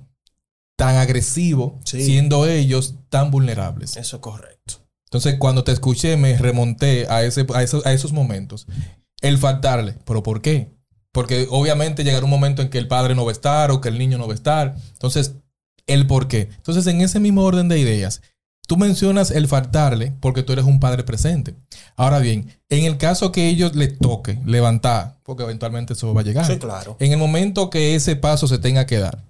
tan 0.78 0.96
agresivo, 0.98 1.80
Sí. 1.86 2.04
siendo 2.04 2.46
ellos 2.48 2.96
tan 3.10 3.32
vulnerables. 3.32 3.96
Eso 3.96 4.18
es 4.18 4.22
correcto. 4.22 4.76
Entonces, 5.06 5.36
cuando 5.38 5.64
te 5.64 5.72
escuché, 5.72 6.18
me 6.18 6.36
remonté 6.38 7.06
a, 7.08 7.24
ese, 7.24 7.46
a, 7.54 7.62
esos, 7.64 7.86
a 7.86 7.94
esos 7.94 8.12
momentos. 8.12 8.66
El 9.22 9.38
faltarle, 9.38 9.96
¿pero 10.06 10.24
por 10.24 10.42
qué? 10.42 10.74
Porque 11.12 11.48
obviamente 11.52 12.04
llegará 12.04 12.26
un 12.26 12.32
momento 12.32 12.64
en 12.64 12.70
que 12.70 12.80
el 12.80 12.88
padre 12.88 13.14
no 13.14 13.24
va 13.24 13.30
a 13.30 13.34
estar 13.34 13.70
o 13.70 13.80
que 13.80 13.90
el 13.90 14.00
niño 14.00 14.18
no 14.18 14.26
va 14.28 14.34
a 14.34 14.36
estar. 14.36 14.76
Entonces, 14.94 15.36
el 15.86 16.08
por 16.08 16.28
qué. 16.28 16.50
Entonces, 16.58 16.88
en 16.88 17.02
ese 17.02 17.20
mismo 17.20 17.44
orden 17.44 17.70
de 17.70 17.78
ideas, 17.80 18.22
Tú 18.66 18.78
mencionas 18.78 19.30
el 19.32 19.48
faltarle 19.48 20.14
porque 20.22 20.42
tú 20.42 20.54
eres 20.54 20.64
un 20.66 20.80
padre 20.80 21.04
presente. 21.04 21.56
Ahora 21.98 22.20
bien, 22.20 22.50
en 22.70 22.86
el 22.86 22.98
caso 22.98 23.32
que 23.32 23.50
ellos 23.50 23.76
les 23.76 24.00
toque 24.00 24.40
levantar, 24.46 25.20
porque 25.24 25.44
eventualmente 25.44 25.94
eso 25.94 26.14
va 26.14 26.22
a 26.22 26.24
llegar. 26.24 26.46
Sí, 26.46 26.58
claro. 26.60 26.96
En 27.00 27.12
el 27.12 27.18
momento 27.18 27.70
que 27.70 27.96
ese 27.96 28.16
paso 28.16 28.48
se 28.48 28.60
tenga 28.60 28.86
que 28.86 29.00
dar, 29.00 29.24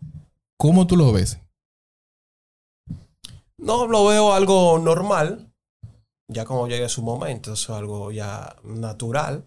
¿cómo 0.58 0.86
tú 0.86 0.96
lo 0.98 1.12
ves? 1.12 1.40
No 3.58 3.88
lo 3.88 4.06
veo 4.06 4.34
algo 4.34 4.78
normal. 4.80 5.50
Ya 6.30 6.46
como 6.46 6.68
llegue 6.68 6.88
su 6.90 7.02
momento, 7.02 7.54
eso 7.54 7.74
es 7.74 7.80
algo 7.80 8.12
ya 8.12 8.56
natural. 8.64 9.46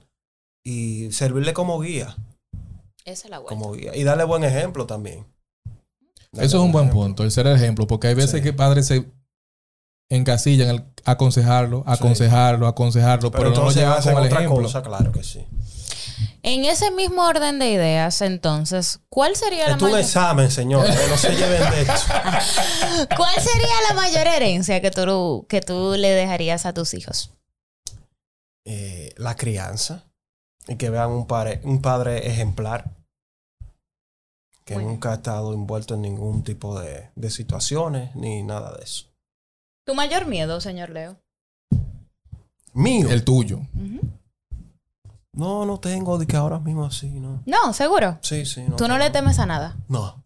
Y 0.65 1.13
servirle 1.13 1.53
como 1.53 1.81
guía. 1.81 2.17
Esa 3.05 3.25
es 3.27 3.31
la 3.31 3.39
vuelta. 3.39 3.55
Como 3.55 3.73
guía. 3.73 3.95
Y 3.97 4.03
darle 4.03 4.25
buen 4.25 4.43
ejemplo 4.45 4.87
también. 4.87 5.27
Darle 6.33 6.47
Eso 6.47 6.59
es 6.59 6.65
un 6.65 6.73
buen 6.73 6.87
ejemplo. 6.87 7.03
punto, 7.05 7.23
el 7.25 7.31
ser 7.31 7.47
el 7.47 7.57
ejemplo, 7.57 7.87
porque 7.87 8.09
hay 8.09 8.15
veces 8.15 8.33
Sí. 8.41 8.43
que 8.43 8.53
padres 8.53 8.87
se 8.87 9.07
encasillan 10.11 10.69
en 10.69 10.75
el 10.77 10.85
aconsejarlo, 11.05 11.83
aconsejarlo, 11.87 12.67
aconsejarlo, 12.67 13.31
pero, 13.31 13.45
Pero, 13.45 13.51
no 13.51 13.57
lo 13.57 13.61
entonces 13.71 13.83
llevan 13.83 13.99
hacen 13.99 14.15
con 14.15 14.23
el 14.23 14.29
otra 14.29 14.41
ejemplo. 14.45 14.63
cosa, 14.65 14.83
claro 14.83 15.13
que 15.13 15.23
sí. 15.25 15.47
En 16.43 16.65
ese 16.65 16.91
mismo 16.93 17.25
orden 17.27 17.59
de 17.59 17.71
ideas, 17.71 18.21
entonces, 18.23 19.01
¿cuál 19.09 19.35
sería 19.37 19.65
la 19.69 19.77
Es 19.77 19.83
un 19.83 19.91
mayor, 19.91 20.01
examen, 20.01 20.51
señor. 20.51 20.87
eh, 20.89 20.95
No 21.11 21.17
se 21.17 21.35
lleven 21.35 21.71
de 21.71 21.83
esto. 21.83 21.95
¿cuál 23.17 23.35
sería 23.41 23.75
la 23.89 23.95
mayor 23.95 24.27
herencia 24.27 24.81
que 24.81 24.91
tú, 24.91 25.45
que 25.49 25.61
tú 25.61 25.95
le 25.99 26.09
dejarías 26.11 26.65
a 26.67 26.73
tus 26.73 26.95
hijos? 26.95 27.33
Eh, 28.65 29.13
la 29.17 29.35
crianza. 29.37 30.05
Y 30.69 30.77
que 30.77 30.89
vean 30.91 31.11
un 31.11 31.27
padre, 31.27 31.61
un 31.65 31.83
padre 31.83 32.27
ejemplar. 32.29 32.91
Que 34.65 34.77
nunca 34.77 35.13
ha 35.13 35.15
estado 35.17 35.53
envuelto 35.53 35.95
en 35.95 36.03
ningún 36.03 36.43
tipo 36.43 36.79
de, 36.81 37.11
de 37.15 37.31
situaciones 37.31 38.15
ni 38.17 38.43
nada 38.43 38.73
de 38.77 38.83
eso. 38.85 39.07
¿Tu 39.87 39.95
mayor 39.95 40.27
miedo, 40.27 40.61
señor 40.61 40.91
Leo? 40.91 41.17
Mío. 42.75 43.09
El 43.09 43.25
tuyo. 43.25 43.61
No, 45.33 45.65
no 45.65 45.79
tengo 45.79 46.19
de 46.19 46.27
que 46.27 46.37
ahora 46.37 46.59
mismo 46.59 46.85
así, 46.85 47.09
¿no? 47.09 47.43
No, 47.47 47.73
seguro. 47.73 48.19
Sí, 48.21 48.45
sí. 48.45 48.63
No 48.63 48.75
Tú 48.77 48.85
no 48.89 48.95
tengo. 48.95 48.99
le 49.05 49.11
temes 49.11 49.39
a 49.39 49.47
nada. 49.47 49.77
No. 49.89 50.25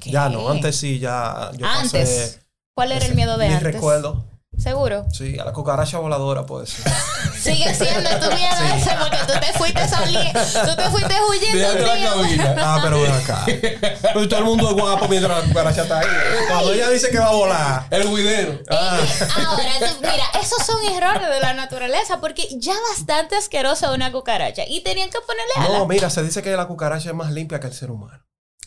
¿Qué? 0.00 0.10
Ya 0.10 0.28
no. 0.28 0.48
Antes 0.48 0.76
sí, 0.76 0.98
ya. 0.98 1.52
Yo 1.56 1.66
Antes. 1.66 1.90
pasé 1.92 2.40
¿Cuál 2.74 2.92
era 2.92 3.06
el 3.06 3.14
miedo 3.14 3.38
de 3.38 3.46
antes? 3.46 3.62
recuerdo. 3.74 4.24
Seguro. 4.58 5.06
Sí, 5.10 5.38
a 5.38 5.44
la 5.44 5.52
cucaracha 5.52 5.98
voladora 5.98 6.44
puede 6.44 6.66
ser. 6.66 6.84
Sigue 7.40 7.72
siendo 7.74 8.10
tu 8.20 8.34
miedo 8.34 8.56
ese 8.76 8.90
porque 9.00 9.16
tú 9.26 9.32
te 9.40 9.52
fuiste 9.58 9.88
saliendo, 9.88 10.40
tú 10.40 10.76
te 10.76 10.90
fuiste 10.90 11.14
huyendo 11.30 11.86
la 11.86 11.98
cabina. 12.10 12.54
Ah, 12.58 12.80
pero 12.82 13.00
ven 13.00 13.12
acá. 13.12 13.44
Pero 14.02 14.28
todo 14.28 14.40
el 14.40 14.44
mundo 14.44 14.68
es 14.70 14.74
guapo 14.74 15.08
mientras 15.08 15.38
la 15.42 15.48
cucaracha 15.48 15.82
está 15.82 16.00
ahí. 16.00 16.06
Cuando 16.48 16.72
ella 16.74 16.90
dice 16.90 17.08
que 17.10 17.18
va 17.18 17.28
a 17.28 17.32
volar. 17.32 17.86
El 17.90 18.08
guidero. 18.14 18.58
Ah, 18.70 18.98
Ahora, 19.46 19.72
tú- 19.78 20.00
mira, 20.00 20.24
esos 20.42 20.66
son 20.66 20.84
errores 20.84 21.28
de 21.28 21.40
la 21.40 21.54
naturaleza 21.54 22.20
porque 22.20 22.46
ya 22.58 22.74
bastante 22.90 23.36
asquerosa 23.36 23.92
una 23.92 24.12
cucaracha 24.12 24.64
y 24.66 24.82
tenían 24.82 25.08
que 25.10 25.18
ponerle 25.20 25.78
no, 25.78 25.86
mira, 25.86 26.10
se 26.10 26.22
dice 26.22 26.42
que 26.42 26.50
la 26.56 26.66
cucaracha 26.66 27.10
es 27.10 27.14
más 27.14 27.30
limpia 27.32 27.60
que 27.60 27.68
el 27.68 27.72
ser 27.72 27.90
humano. 27.90 28.22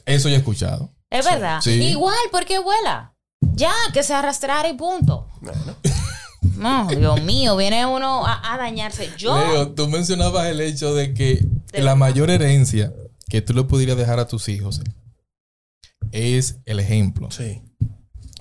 Eso 0.06 0.30
ya 0.30 0.36
he 0.36 0.40
escuchado. 0.40 0.92
Es 1.12 1.26
verdad. 1.26 1.60
Sí. 1.62 1.72
Igual, 1.84 2.16
porque 2.32 2.58
vuela. 2.60 3.13
Ya, 3.56 3.74
que 3.94 4.04
se 4.04 4.14
arrastrara 4.14 4.68
y 4.70 4.74
punto. 4.76 5.28
Bueno, 5.42 5.76
No, 6.58 6.88
Dios 6.88 7.22
mío, 7.24 7.56
viene 7.56 7.86
uno 7.86 8.26
a, 8.26 8.54
a 8.54 8.58
dañarse. 8.58 9.10
Yo, 9.18 9.36
Leo, 9.38 9.72
tú 9.72 9.88
mencionabas 9.88 10.48
el 10.48 10.60
hecho 10.62 10.94
de 10.94 11.14
que 11.14 11.46
De- 11.72 11.82
la 11.82 11.96
mayor 11.96 12.30
herencia 12.30 12.94
que 13.30 13.42
tú 13.42 13.54
le 13.54 13.64
pudieras 13.64 13.98
dejar 13.98 14.20
a 14.20 14.28
tus 14.28 14.50
hijos 14.50 14.82
es 16.12 16.58
el 16.66 16.80
ejemplo. 16.80 17.32
sí. 17.32 17.62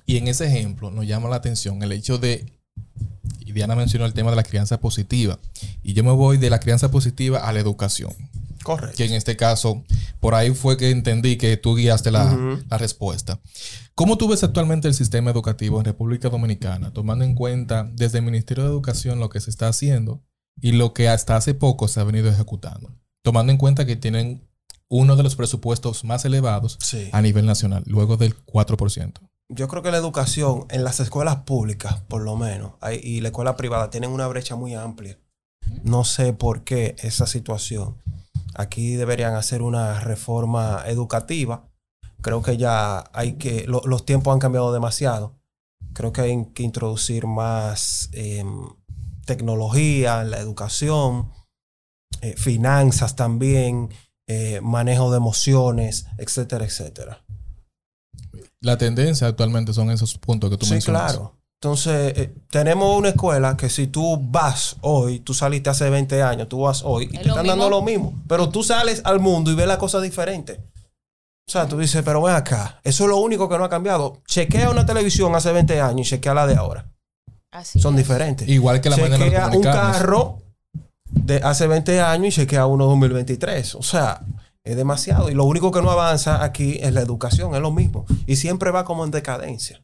Y 0.04 0.16
en 0.16 0.26
ese 0.28 0.46
ejemplo 0.46 0.90
nos 0.90 1.06
llama 1.06 1.28
la 1.30 1.36
atención 1.36 1.80
el 1.82 1.92
hecho 1.92 2.18
de, 2.18 2.52
y 3.38 3.52
Diana 3.52 3.76
mencionó 3.76 4.04
el 4.04 4.12
tema 4.12 4.30
de 4.30 4.36
la 4.36 4.42
crianza 4.42 4.78
positiva, 4.80 5.38
y 5.82 5.92
yo 5.94 6.02
me 6.02 6.10
voy 6.10 6.38
de 6.38 6.50
la 6.50 6.58
crianza 6.58 6.90
positiva 6.90 7.38
a 7.38 7.52
la 7.52 7.60
educación, 7.60 8.12
Correcto. 8.62 8.96
que 8.96 9.04
en 9.04 9.12
este 9.14 9.36
caso, 9.36 9.84
por 10.20 10.34
ahí 10.34 10.50
fue 10.54 10.76
que 10.76 10.90
entendí 10.90 11.36
que 11.36 11.56
tú 11.56 11.74
guiaste 11.76 12.10
la, 12.10 12.36
la 12.68 12.78
respuesta. 12.78 13.40
¿Cómo 13.94 14.16
tú 14.18 14.28
ves 14.28 14.42
actualmente 14.44 14.88
el 14.88 14.94
sistema 14.94 15.30
educativo 15.30 15.78
en 15.78 15.84
República 15.84 16.28
Dominicana, 16.28 16.92
tomando 16.92 17.24
en 17.24 17.34
cuenta 17.34 17.88
desde 17.92 18.18
el 18.18 18.24
Ministerio 18.24 18.64
de 18.64 18.70
Educación 18.70 19.20
lo 19.20 19.28
que 19.28 19.40
se 19.40 19.50
está 19.50 19.68
haciendo 19.68 20.22
y 20.60 20.72
lo 20.72 20.92
que 20.94 21.08
hasta 21.08 21.36
hace 21.36 21.54
poco 21.54 21.88
se 21.88 22.00
ha 22.00 22.04
venido 22.04 22.30
ejecutando? 22.30 22.94
Tomando 23.22 23.52
en 23.52 23.58
cuenta 23.58 23.84
que 23.86 23.96
tienen 23.96 24.48
uno 24.88 25.16
de 25.16 25.22
los 25.22 25.36
presupuestos 25.36 26.04
más 26.04 26.24
elevados 26.24 26.76
Sí. 26.80 27.08
a 27.12 27.22
nivel 27.22 27.46
nacional, 27.46 27.82
luego 27.86 28.16
del 28.16 28.34
4%. 28.44 29.20
Yo 29.48 29.68
creo 29.68 29.82
que 29.82 29.90
la 29.90 29.98
educación 29.98 30.66
en 30.70 30.84
las 30.84 31.00
escuelas 31.00 31.36
públicas, 31.44 32.00
por 32.08 32.22
lo 32.22 32.36
menos, 32.36 32.72
y 33.02 33.20
la 33.20 33.28
escuela 33.28 33.56
privada 33.56 33.90
tienen 33.90 34.10
una 34.10 34.26
brecha 34.26 34.56
muy 34.56 34.74
amplia. 34.74 35.18
No 35.82 36.04
sé 36.04 36.32
por 36.32 36.64
qué 36.64 36.96
esa 37.02 37.26
situación. 37.26 37.96
Aquí 38.54 38.94
deberían 38.96 39.34
hacer 39.34 39.62
una 39.62 40.00
reforma 40.00 40.82
educativa. 40.86 41.68
Creo 42.20 42.42
que 42.42 42.56
ya 42.56 43.04
hay 43.12 43.34
que, 43.34 43.64
lo- 43.66 43.82
los 43.84 44.04
tiempos 44.06 44.32
han 44.32 44.38
cambiado 44.40 44.72
demasiado. 44.72 45.38
Creo 45.92 46.12
que 46.12 46.20
hay 46.20 46.46
que 46.54 46.62
introducir 46.62 47.26
más 47.26 48.08
em, 48.12 48.64
tecnología 49.26 50.22
en 50.22 50.30
la 50.30 50.38
educación, 50.38 51.30
eh, 52.20 52.34
finanzas 52.36 53.16
también, 53.16 53.90
eh, 54.28 54.60
manejo 54.62 55.10
de 55.10 55.16
emociones, 55.16 56.06
etcétera, 56.18 56.64
etcétera. 56.64 57.24
La 58.60 58.78
tendencia 58.78 59.26
actualmente 59.26 59.72
son 59.72 59.90
esos 59.90 60.16
puntos 60.18 60.50
que 60.50 60.56
tú 60.56 60.66
sí, 60.66 60.72
mencionas. 60.74 61.12
claro. 61.14 61.36
Entonces, 61.62 62.18
eh, 62.18 62.34
tenemos 62.50 62.98
una 62.98 63.10
escuela 63.10 63.56
que 63.56 63.70
si 63.70 63.86
tú 63.86 64.18
vas 64.20 64.78
hoy, 64.80 65.20
tú 65.20 65.32
saliste 65.32 65.70
hace 65.70 65.88
20 65.90 66.20
años, 66.20 66.48
tú 66.48 66.62
vas 66.62 66.82
hoy 66.84 67.08
y 67.12 67.16
Es 67.18 67.22
te 67.22 67.28
lo 67.28 67.34
están 67.34 67.46
dando 67.46 67.66
mismo. 67.66 67.70
lo 67.78 67.82
mismo. 67.82 68.22
Pero 68.26 68.48
tú 68.48 68.64
sales 68.64 69.00
al 69.04 69.20
mundo 69.20 69.48
y 69.52 69.54
ves 69.54 69.68
la 69.68 69.78
cosa 69.78 70.00
diferente. 70.00 70.58
O 71.46 71.52
sea, 71.52 71.68
tú 71.68 71.78
dices, 71.78 72.02
pero 72.04 72.20
ven 72.20 72.34
acá, 72.34 72.80
eso 72.82 73.04
es 73.04 73.10
lo 73.10 73.18
único 73.18 73.48
que 73.48 73.56
no 73.58 73.62
ha 73.64 73.68
cambiado. 73.68 74.22
Chequea 74.26 74.70
una 74.70 74.84
televisión 74.84 75.32
hace 75.36 75.52
20 75.52 75.80
años 75.80 76.08
y 76.08 76.10
chequea 76.10 76.34
la 76.34 76.48
de 76.48 76.56
ahora. 76.56 76.90
así 77.52 77.78
Son 77.78 77.94
es. 77.94 77.98
diferentes. 77.98 78.48
Igual 78.48 78.80
que 78.80 78.90
la 78.90 78.96
manera 78.96 79.18
de 79.18 79.24
chequea 79.24 79.46
un 79.56 79.62
carro 79.62 80.38
de 81.10 81.36
hace 81.44 81.68
20 81.68 82.00
años 82.00 82.34
y 82.34 82.40
chequea 82.40 82.66
uno 82.66 82.86
2023. 82.86 83.76
O 83.76 83.82
sea, 83.84 84.20
es 84.64 84.74
demasiado. 84.74 85.30
Y 85.30 85.34
lo 85.34 85.44
único 85.44 85.70
que 85.70 85.80
no 85.80 85.92
avanza 85.92 86.42
aquí 86.42 86.78
es 86.80 86.92
la 86.92 87.02
educación, 87.02 87.54
es 87.54 87.60
lo 87.60 87.70
mismo. 87.70 88.04
Y 88.26 88.34
siempre 88.34 88.72
va 88.72 88.84
como 88.84 89.04
en 89.04 89.12
decadencia. 89.12 89.80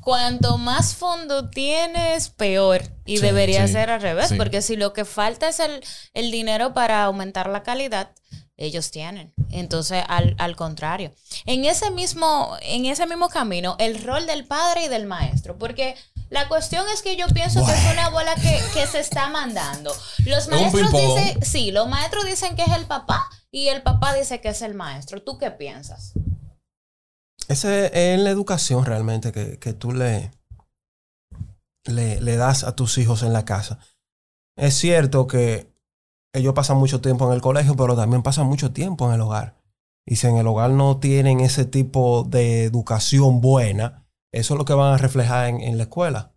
Cuanto 0.00 0.58
más 0.58 0.94
fondo 0.94 1.50
tienes, 1.50 2.30
peor. 2.30 2.82
Y 3.04 3.16
Sí, 3.18 3.22
debería 3.22 3.66
sí, 3.66 3.74
ser 3.74 3.90
al 3.90 4.00
revés, 4.00 4.28
sí. 4.28 4.36
porque 4.36 4.62
si 4.62 4.76
lo 4.76 4.92
que 4.92 5.04
falta 5.04 5.48
es 5.48 5.60
el, 5.60 5.82
el 6.14 6.30
dinero 6.30 6.72
para 6.74 7.04
aumentar 7.04 7.48
la 7.48 7.62
calidad, 7.62 8.10
ellos 8.56 8.90
tienen. 8.90 9.32
Entonces, 9.50 10.04
al, 10.08 10.36
al 10.38 10.56
contrario. 10.56 11.12
En 11.46 11.64
ese, 11.64 11.90
mismo, 11.90 12.56
en 12.62 12.86
ese 12.86 13.06
mismo 13.06 13.28
camino, 13.28 13.76
el 13.78 14.02
rol 14.02 14.26
del 14.26 14.46
padre 14.46 14.84
y 14.84 14.88
del 14.88 15.06
maestro, 15.06 15.58
porque 15.58 15.96
la 16.30 16.48
cuestión 16.48 16.86
es 16.94 17.02
que 17.02 17.16
yo 17.16 17.26
pienso 17.28 17.64
que 17.66 17.72
es 17.72 17.92
una 17.92 18.08
bola 18.08 18.34
que, 18.36 18.60
que 18.72 18.86
se 18.86 19.00
está 19.00 19.28
mandando. 19.28 19.92
Los 20.24 20.48
maestros 20.48 20.92
dicen, 20.92 21.44
sí, 21.44 21.70
los 21.72 21.88
maestros 21.88 22.24
dicen 22.24 22.56
que 22.56 22.62
es 22.62 22.72
el 22.72 22.86
papá 22.86 23.28
y 23.50 23.68
el 23.68 23.82
papá 23.82 24.14
dice 24.14 24.40
que 24.40 24.48
es 24.48 24.62
el 24.62 24.74
maestro. 24.74 25.22
¿Tú 25.22 25.38
qué 25.38 25.50
piensas? 25.50 26.12
Ese 27.48 27.90
es 28.14 28.20
la 28.20 28.30
educación 28.30 28.84
realmente 28.84 29.32
que, 29.32 29.58
que 29.58 29.72
tú 29.72 29.92
le, 29.92 30.30
le, 31.84 32.20
le 32.20 32.36
das 32.36 32.64
a 32.64 32.76
tus 32.76 32.98
hijos 32.98 33.22
en 33.22 33.32
la 33.32 33.44
casa. 33.44 33.78
Es 34.56 34.74
cierto 34.74 35.26
que 35.26 35.72
ellos 36.34 36.54
pasan 36.54 36.78
mucho 36.78 37.00
tiempo 37.00 37.26
en 37.26 37.34
el 37.34 37.40
colegio, 37.40 37.76
pero 37.76 37.96
también 37.96 38.22
pasan 38.22 38.46
mucho 38.46 38.72
tiempo 38.72 39.06
en 39.08 39.14
el 39.14 39.20
hogar. 39.20 39.60
Y 40.06 40.16
si 40.16 40.26
en 40.26 40.36
el 40.36 40.46
hogar 40.46 40.70
no 40.70 40.98
tienen 40.98 41.40
ese 41.40 41.64
tipo 41.64 42.24
de 42.24 42.64
educación 42.64 43.40
buena, 43.40 44.06
eso 44.32 44.54
es 44.54 44.58
lo 44.58 44.64
que 44.64 44.74
van 44.74 44.94
a 44.94 44.98
reflejar 44.98 45.48
en, 45.48 45.60
en 45.60 45.76
la 45.76 45.84
escuela. 45.84 46.32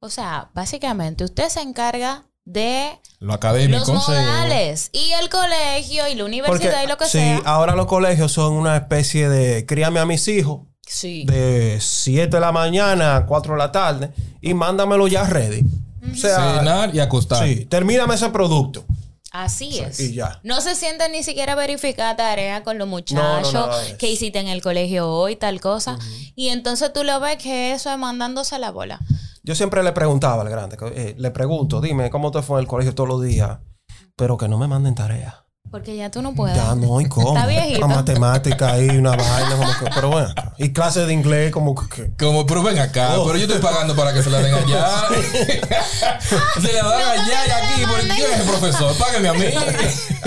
O 0.00 0.10
sea, 0.10 0.50
básicamente 0.54 1.24
usted 1.24 1.48
se 1.48 1.60
encarga 1.60 2.26
de 2.46 2.98
Lo 3.20 3.34
académico. 3.34 3.92
los 3.92 4.04
sí. 4.06 4.10
modales 4.12 4.88
y 4.92 5.12
el 5.20 5.28
colegio 5.28 6.08
y 6.08 6.14
la 6.14 6.24
universidad 6.24 6.82
y 6.82 6.86
lo 6.86 6.96
que 6.96 7.04
sí, 7.04 7.10
sea. 7.18 7.42
ahora 7.44 7.74
los 7.76 7.84
colegios 7.86 8.32
son 8.32 8.54
una 8.54 8.76
especie 8.76 9.28
de 9.28 9.66
críame 9.66 10.00
a 10.00 10.06
mis 10.06 10.26
hijos 10.28 10.60
Sí. 10.86 11.24
de 11.26 11.78
7 11.80 12.28
de 12.36 12.40
la 12.40 12.52
mañana 12.52 13.16
a 13.16 13.26
4 13.26 13.54
de 13.54 13.58
la 13.58 13.72
tarde 13.72 14.10
y 14.40 14.54
mándamelo 14.54 15.08
ya 15.08 15.24
ready. 15.24 15.62
O 16.12 16.14
sea, 16.16 16.58
Cenar 16.58 16.94
y 16.94 17.00
acostar. 17.00 17.44
Sí, 17.46 17.64
termíname 17.64 18.14
ese 18.14 18.30
producto. 18.30 18.84
Así 19.32 19.80
es. 19.80 19.98
y 20.00 20.14
ya. 20.14 20.40
No 20.44 20.60
se 20.62 20.76
sienten 20.76 21.10
ni 21.12 21.22
siquiera 21.24 21.52
a 21.54 21.56
verificar 21.56 22.16
tarea 22.16 22.62
con 22.62 22.78
los 22.78 22.86
muchachos 22.88 23.68
que 23.98 24.08
hiciste 24.10 24.38
en 24.38 24.46
el 24.48 24.62
colegio 24.62 25.10
hoy, 25.10 25.34
tal 25.36 25.60
cosa. 25.60 25.98
Y 26.36 26.48
entonces 26.50 26.92
tú 26.92 27.02
lo 27.02 27.18
ves 27.20 27.36
que 27.42 27.72
eso 27.72 27.90
es 27.90 27.98
mandándose 27.98 28.56
la 28.60 28.70
bola. 28.70 29.00
Yo 29.46 29.54
siempre 29.54 29.80
le 29.84 29.92
preguntaba 29.92 30.42
al 30.42 30.48
grande, 30.50 30.76
eh, 30.96 31.14
le 31.16 31.30
pregunto, 31.30 31.80
dime 31.80 32.10
cómo 32.10 32.32
te 32.32 32.42
fue 32.42 32.58
en 32.58 32.62
el 32.64 32.68
colegio 32.68 32.96
todos 32.96 33.08
los 33.08 33.22
días, 33.22 33.60
pero 34.16 34.36
que 34.36 34.48
no 34.48 34.58
me 34.58 34.66
manden 34.66 34.96
tarea. 34.96 35.44
Porque 35.70 35.96
ya 35.96 36.10
tú 36.10 36.20
no 36.20 36.34
puedes. 36.34 36.56
Ya 36.56 36.74
no, 36.74 37.00
incómodo. 37.00 37.34
Está 37.36 37.46
viejito. 37.46 37.84
Una 37.86 37.94
matemática 37.94 38.72
ahí, 38.72 38.88
una 38.88 39.10
vaina, 39.10 39.56
como 39.56 39.68
que, 39.78 39.90
pero 39.94 40.08
bueno. 40.10 40.28
Y 40.58 40.72
clases 40.72 41.06
de 41.06 41.12
inglés, 41.12 41.52
como 41.52 41.76
que. 41.76 42.12
Como, 42.18 42.44
pero 42.44 42.64
ven 42.64 42.78
acá, 42.80 43.20
Oh. 43.20 43.24
pero 43.26 43.38
yo 43.38 43.44
estoy 43.46 43.60
pagando 43.60 43.94
para 43.94 44.12
que 44.12 44.20
se 44.22 44.30
la 44.30 44.40
den 44.40 44.54
allá. 44.54 44.88
se 46.60 46.72
la 46.72 46.82
dan 46.88 47.08
allá 47.20 47.46
y 47.46 47.50
aquí. 47.50 47.86
¿Por 47.86 48.00
qué 48.16 48.22
es 48.24 48.40
el 48.40 48.46
profesor? 48.48 48.96
Págame 48.98 49.28
a 49.28 49.32
mí. 49.32 49.44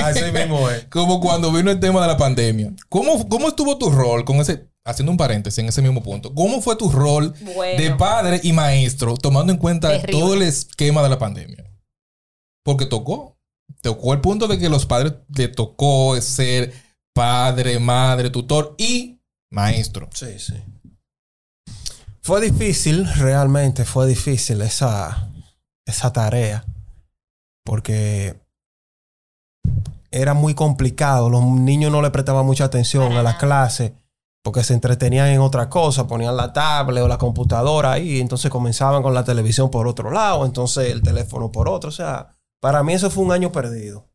Así 0.01 0.32
mismo 0.32 0.69
es. 0.69 0.86
Como 0.86 1.19
cuando 1.19 1.51
vino 1.51 1.71
el 1.71 1.79
tema 1.82 2.01
de 2.01 2.08
la 2.08 2.17
pandemia. 2.17 2.71
¿Cómo, 2.88 3.27
cómo 3.27 3.49
estuvo 3.49 3.77
tu 3.77 3.89
rol 3.89 4.23
con 4.23 4.38
ese, 4.38 4.68
haciendo 4.86 5.12
un 5.12 5.18
paréntesis 5.18 5.60
en 5.60 5.68
ese 5.68 5.82
mismo 5.82 6.02
punto? 6.02 6.34
¿Cómo 6.34 6.62
fue 6.62 6.76
tu 6.76 6.89
rol 6.89 7.34
Bueno. 7.56 7.82
de 7.82 7.92
padre 7.96 8.39
y 8.44 8.54
maestro 8.54 9.15
tomando 9.18 9.52
en 9.52 9.60
cuenta 9.60 9.89
Terrible. 9.89 10.12
todo 10.20 10.34
el 10.34 10.42
esquema 10.44 11.02
de 11.04 11.10
la 11.10 11.20
pandemia? 11.20 11.65
Porque 12.63 12.86
tocó. 12.86 13.38
Tocó 13.82 14.13
el 14.13 14.22
punto 14.22 14.48
de 14.48 14.58
que 14.58 14.68
los 14.70 14.86
padres 14.86 15.13
le 15.36 15.48
tocó 15.48 16.20
ser 16.22 16.74
padre, 17.13 17.80
madre, 17.80 18.30
tutor 18.30 18.76
y 18.78 19.20
maestro. 19.52 20.10
Sí, 20.13 20.39
sí. 20.39 20.56
Fue 22.22 22.42
difícil, 22.42 23.08
realmente 23.15 23.86
fue 23.86 24.08
difícil 24.08 24.62
esa, 24.62 25.32
esa 25.86 26.12
tarea. 26.13 26.65
Porque 27.63 28.36
era 30.12 30.34
muy 30.34 30.54
complicado. 30.56 31.30
Los 31.30 31.44
niños 31.44 31.92
no 31.92 32.02
le 32.02 32.10
prestaban 32.12 32.46
mucha 32.46 32.65
atención 32.65 33.12
a 33.13 33.24
la 33.24 33.24
nada. 33.24 33.38
Porque 34.43 34.63
se 34.63 34.73
entretenían 34.73 35.28
en 35.28 35.41
otra 35.41 35.69
cosa, 35.69 36.08
ponían 36.08 36.38
la 36.38 36.54
tablet 36.54 37.04
o 37.04 37.08
la 37.08 37.17
computadora 37.17 37.93
ahí, 37.93 38.19
entonces 38.19 38.49
comenzaban 38.49 39.04
con 39.04 39.13
la 39.13 39.23
televisión 39.23 39.69
por 39.69 39.88
otro 39.88 40.12
lado, 40.12 40.45
entonces 40.45 40.91
el 40.91 41.02
teléfono 41.02 41.52
por 41.52 41.67
otro. 41.67 41.89
O 41.89 41.93
sea, 41.93 42.36
para 42.62 42.84
mí 42.84 42.93
eso 42.93 43.10
fue 43.10 43.23
un 43.23 43.32
año 43.32 43.52
perdido 43.52 44.10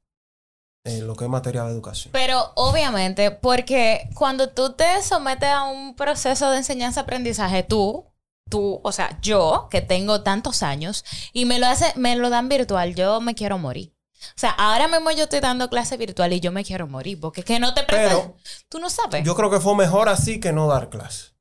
en 0.85 1.07
lo 1.07 1.17
que 1.17 1.25
es 1.25 1.31
materia 1.31 1.65
de 1.65 1.73
educación. 1.73 2.13
Pero 2.13 2.53
obviamente, 2.57 3.31
porque 3.31 4.11
cuando 4.15 4.51
tú 4.51 4.75
te 4.75 5.03
sometes 5.03 5.49
a 5.49 5.65
un 5.65 5.97
proceso 5.97 6.51
de 6.51 6.59
enseñanza-aprendizaje, 6.59 7.63
tú, 7.63 8.07
tú, 8.51 8.81
o 8.83 8.93
sea, 8.93 9.19
yo, 9.23 9.69
que 9.71 9.81
tengo 9.81 10.23
tantos 10.23 10.63
años, 10.63 11.05
y 11.33 11.47
me 11.47 11.59
lo 11.59 11.67
hace, 11.67 11.93
me 11.97 12.17
lo 12.17 12.29
dan 12.29 12.49
virtual, 12.49 12.95
yo 12.95 13.21
me 13.21 13.35
quiero 13.35 13.59
morir. 13.59 13.94
O 14.31 14.39
sea, 14.39 14.51
ahora 14.51 14.89
mismo 14.89 15.11
yo 15.13 15.25
estoy 15.25 15.41
dando 15.41 15.69
clase 15.71 15.97
virtual 15.97 16.33
y 16.33 16.41
yo 16.41 16.53
me 16.53 16.65
quiero 16.65 16.87
morir, 16.87 17.19
porque 17.21 17.41
es 17.41 17.47
que 17.47 17.59
no 17.59 17.75
te. 17.75 17.83
Pero- 17.85 18.37
tú 18.69 18.79
no 18.79 18.91
sabes. 18.91 19.25
Yo 19.25 19.35
creo 19.35 19.51
que 19.51 19.61
fue 19.61 19.75
mejor 19.77 20.09
así 20.09 20.41
que 20.41 20.53
no 20.53 20.67
dar 20.67 20.89
clase. 20.91 21.33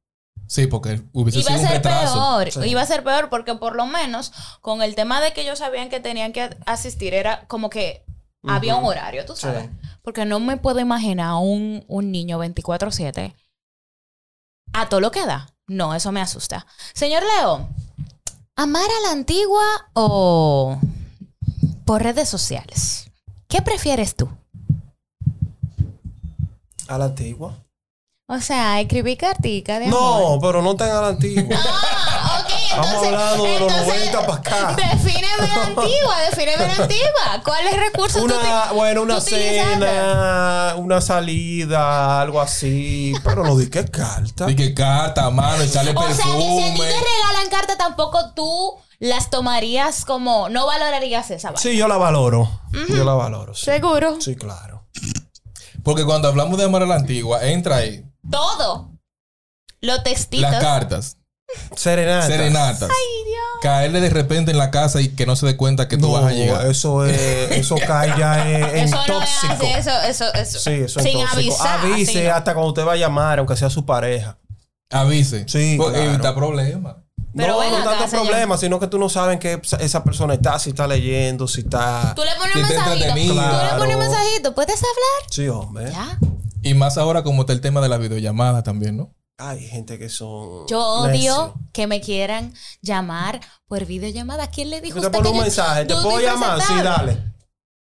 Sí, 0.47 0.67
porque 0.67 1.01
hubiese 1.13 1.39
Iba 1.39 1.51
a 1.51 1.53
sido 1.53 1.61
un 1.61 1.67
ser 1.67 1.77
retraso. 1.77 2.13
peor, 2.13 2.51
Sí. 2.51 2.69
iba 2.69 2.81
a 2.81 2.85
ser 2.85 3.03
peor 3.03 3.29
porque 3.29 3.55
por 3.55 3.75
lo 3.75 3.85
menos 3.87 4.31
con 4.61 4.81
el 4.83 4.93
tema 4.93 5.21
de 5.21 5.33
que 5.33 5.41
ellos 5.41 5.59
sabían 5.59 5.89
que 5.89 5.99
tenían 5.99 6.33
que 6.33 6.55
asistir 6.65 7.13
era 7.13 7.47
como 7.47 7.69
que 7.69 8.05
había 8.45 8.75
un 8.75 8.85
horario, 8.85 9.25
tú 9.25 9.35
Sí. 9.35 9.43
sabes. 9.43 9.69
Porque 10.03 10.25
no 10.25 10.39
me 10.41 10.57
puedo 10.57 10.79
imaginar 10.79 11.35
un, 11.41 11.85
un 11.87 12.11
niño 12.11 12.37
24/7 12.39 13.35
a 14.73 14.89
todo 14.89 14.99
lo 14.99 15.11
que 15.11 15.25
da. 15.25 15.49
No, 15.67 15.95
eso 15.95 16.11
me 16.11 16.21
asusta. 16.21 16.67
Señor 16.93 17.23
Leo, 17.23 17.69
¿amar 18.55 18.83
a 18.85 19.07
la 19.07 19.11
antigua 19.13 19.63
o 19.93 20.77
por 21.85 22.01
redes 22.03 22.29
sociales? 22.29 23.09
¿Qué 23.47 23.61
prefieres 23.61 24.15
tú? 24.15 24.29
A 26.87 26.97
la 26.97 27.05
antigua. 27.05 27.53
O 28.27 28.39
sea, 28.39 28.79
escribir 28.81 29.17
cartica 29.17 29.79
de 29.79 29.87
amor. 29.87 30.01
No, 30.01 30.39
pero 30.41 30.61
no 30.61 30.75
tan 30.75 30.89
a 30.89 31.01
la 31.01 31.07
antigua. 31.09 31.57
Ah, 32.25 32.41
ok, 32.45 32.53
Estamos 32.63 32.87
entonces, 32.87 33.13
hablando 33.13 33.43
de 33.43 33.59
los 33.59 33.71
entonces, 33.71 34.11
90 34.11 34.25
para 34.25 34.39
acá. 34.39 34.75
Defíneme 34.75 35.47
la 35.47 35.63
antigua, 35.65 36.19
defíneme 36.29 36.67
la 36.67 36.75
antigua. 36.83 37.41
¿Cuáles 37.43 37.77
recursos 37.77 38.19
tú 38.19 38.25
Una, 38.25 38.67
te- 38.69 38.73
bueno, 38.73 39.01
una 39.03 39.15
tú 39.15 39.21
cena, 39.21 40.73
una 40.77 41.01
salida, 41.01 42.21
algo 42.21 42.41
así. 42.41 43.13
Pero 43.23 43.43
no 43.43 43.55
di 43.57 43.69
que 43.69 43.85
carta. 43.85 44.49
Y 44.49 44.55
que 44.55 44.73
carta, 44.73 45.29
mano, 45.29 45.61
echarle 45.61 45.91
O 45.91 45.99
sea, 45.99 46.07
que 46.07 46.13
si 46.15 46.21
a 46.21 46.25
ti 46.25 46.31
perfume. 46.31 46.77
te 46.79 46.85
regalan 46.85 47.49
carta, 47.51 47.77
tampoco 47.77 48.31
tú 48.33 48.75
las 49.03 49.29
tomarías 49.29 50.05
como... 50.05 50.47
No 50.49 50.65
valorarías 50.65 51.29
esa 51.29 51.49
vaina. 51.49 51.61
Sí, 51.61 51.75
yo 51.77 51.87
la 51.89 51.97
valoro. 51.97 52.61
Yo 52.89 53.03
la 53.03 53.13
valoro. 53.13 53.53
Sí, 53.53 53.65
Seguro. 53.65 54.21
sí 54.21 54.35
claro. 54.35 54.87
Porque 55.83 56.05
cuando 56.05 56.29
hablamos 56.29 56.57
de 56.57 56.63
amar 56.63 56.83
a 56.83 56.85
la 56.85 56.95
antigua, 56.95 57.43
entra 57.45 57.77
ahí 57.77 58.05
Todo. 58.31 58.91
Los 59.81 60.01
textitos. 60.03 60.49
las 60.49 60.61
cartas, 60.63 61.17
Serenata. 61.75 62.27
serenatas. 62.27 62.89
Caerle 63.61 63.99
de 63.99 64.09
repente 64.09 64.51
en 64.51 64.57
la 64.57 64.71
casa 64.71 65.01
y 65.01 65.09
que 65.09 65.25
no 65.25 65.35
se 65.35 65.45
dé 65.45 65.57
cuenta 65.57 65.87
que 65.89 65.97
tú 65.97 66.07
No, 66.07 66.13
vas 66.13 66.25
a 66.25 66.31
llegar. 66.31 66.65
eso 66.67 67.05
es, 67.05 67.51
eso 67.51 67.75
cae 67.85 68.13
ya 68.17 68.49
en, 68.49 68.63
en 68.63 68.83
Eso 68.85 68.95
no 68.95 69.01
es 69.01 69.07
tóxico. 69.07 69.53
así, 69.53 69.65
eso, 69.67 70.01
eso, 70.01 70.33
eso. 70.33 70.59
Sí, 70.59 70.71
eso 70.71 70.99
es 70.99 71.05
Sin 71.05 71.13
tóxico. 71.19 71.33
avisar. 71.33 71.79
Avise 71.81 72.19
así 72.19 72.27
hasta 72.27 72.53
cuando 72.53 72.69
usted 72.69 72.85
va 72.85 72.93
a 72.93 72.97
llamar, 72.97 73.39
aunque 73.39 73.55
sea 73.57 73.69
su 73.69 73.85
pareja. 73.85 74.37
Avise. 74.89 75.45
Sí, 75.49 75.77
claro. 75.77 75.95
Evita 75.95 76.33
problemas. 76.33 76.95
Pero 77.35 77.53
no, 77.53 77.59
ven 77.59 77.71
no 77.71 77.77
acá, 77.77 77.89
tanto 77.91 78.07
señor. 78.09 78.25
problema, 78.27 78.57
sino 78.57 78.79
que 78.79 78.87
tú 78.87 78.99
no 78.99 79.09
sabes 79.09 79.33
en 79.33 79.39
qué 79.39 79.59
esa 79.79 80.03
persona 80.03 80.35
está, 80.35 80.59
si 80.59 80.69
está 80.69 80.85
leyendo, 80.87 81.47
si 81.47 81.61
está. 81.61 82.13
Tú 82.15 82.23
le 82.23 82.35
pones 82.35 82.53
Que 82.53 82.59
un 82.61 82.67
mensajito. 82.67 82.85
Tú 82.85 82.91
entretenido. 83.03 83.33
le 83.35 83.41
pones 83.41 83.61
un 83.63 83.77
Claro. 83.77 83.97
mensajito. 83.97 84.55
¿Puedes 84.55 84.75
hablar? 84.77 85.29
Sí, 85.31 85.47
hombre. 85.47 85.91
Ya. 85.91 86.19
Y 86.61 86.73
más 86.75 86.97
ahora 86.97 87.23
como 87.23 87.41
está 87.41 87.53
el 87.53 87.61
tema 87.61 87.81
de 87.81 87.89
la 87.89 87.97
videollamada 87.97 88.61
también, 88.63 88.97
¿no? 88.97 89.13
Hay 89.39 89.67
gente 89.67 89.97
que 89.97 90.09
son. 90.09 90.67
Yo 90.67 90.79
odio 90.79 91.07
necios. 91.11 91.51
que 91.73 91.87
me 91.87 92.01
quieran 92.01 92.53
llamar 92.81 93.41
por 93.67 93.83
videollamada. 93.85 94.47
¿Quién 94.51 94.69
le 94.69 94.79
dijo 94.79 94.99
Te 95.01 95.07
usted 95.07 95.11
pone 95.11 95.23
que 95.23 95.29
un 95.31 95.35
yo- 95.37 95.41
mensaje, 95.41 95.85
¿te 95.85 95.93
yo 95.95 96.03
puedo 96.03 96.19
llamar? 96.19 96.61
Sí, 96.61 96.73
dale. 96.83 97.33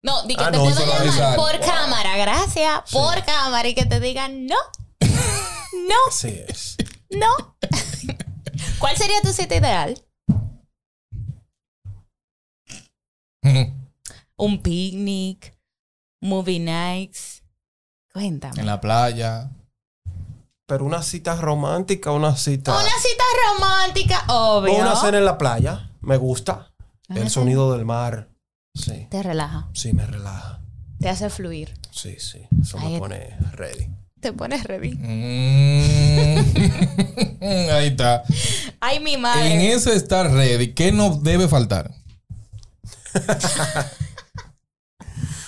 No, 0.03 0.21
di 0.23 0.35
que 0.35 0.43
Ah, 0.43 0.51
te 0.51 0.57
no, 0.57 0.63
puedo 0.65 0.79
llamar 0.79 1.01
avisaron. 1.01 1.35
por 1.35 1.59
cámara, 1.61 2.17
gracias. 2.17 2.81
Por 2.91 3.23
cámara 3.23 3.67
y 3.69 3.73
que 3.73 3.85
te 3.85 3.99
digan 4.01 4.45
no. 4.47 4.55
no, 5.01 5.95
Así 6.09 6.43
es. 6.47 6.75
no. 7.09 7.55
¿Cuál 8.79 8.95
sería 8.97 9.21
tu 9.21 9.29
sitio 9.33 9.57
ideal? 9.57 10.01
Un 14.37 14.61
picnic, 14.61 15.57
movie 16.21 16.59
nights. 16.59 17.43
Cuéntame. 18.13 18.59
en 18.59 18.65
la 18.65 18.81
playa. 18.81 19.51
Pero 20.65 20.85
una 20.85 21.01
cita 21.03 21.35
romántica, 21.35 22.11
una 22.11 22.35
cita. 22.35 22.71
Una 22.71 22.81
cita 22.83 23.23
romántica, 23.53 24.23
obvio. 24.27 24.75
Una 24.77 24.95
cena 24.95 25.17
en 25.19 25.25
la 25.25 25.37
playa. 25.37 25.91
Me 26.01 26.17
gusta. 26.17 26.73
El 27.09 27.29
sonido 27.29 27.71
del 27.73 27.85
mar. 27.85 28.29
Sí. 28.75 29.07
Te 29.09 29.23
relaja, 29.23 29.67
Sí, 29.73 29.93
me 29.93 30.05
relaja. 30.05 30.61
te 30.99 31.09
hace 31.09 31.29
fluir. 31.31 31.73
Sí, 31.91 32.17
sí. 32.19 32.47
Eso 32.61 32.77
Ahí- 32.77 32.93
me 32.93 32.99
pone 32.99 33.35
ready. 33.53 33.89
Te 34.19 34.33
pones 34.33 34.63
ready. 34.65 34.95
Mm. 34.95 36.39
Ahí 37.71 37.87
está. 37.87 38.23
Ay, 38.79 38.99
mi 38.99 39.13
En 39.13 39.21
madre. 39.21 39.73
ese 39.73 39.95
estar 39.95 40.29
ready, 40.31 40.73
¿qué 40.73 40.91
nos 40.91 41.23
debe 41.23 41.47
faltar? 41.47 41.91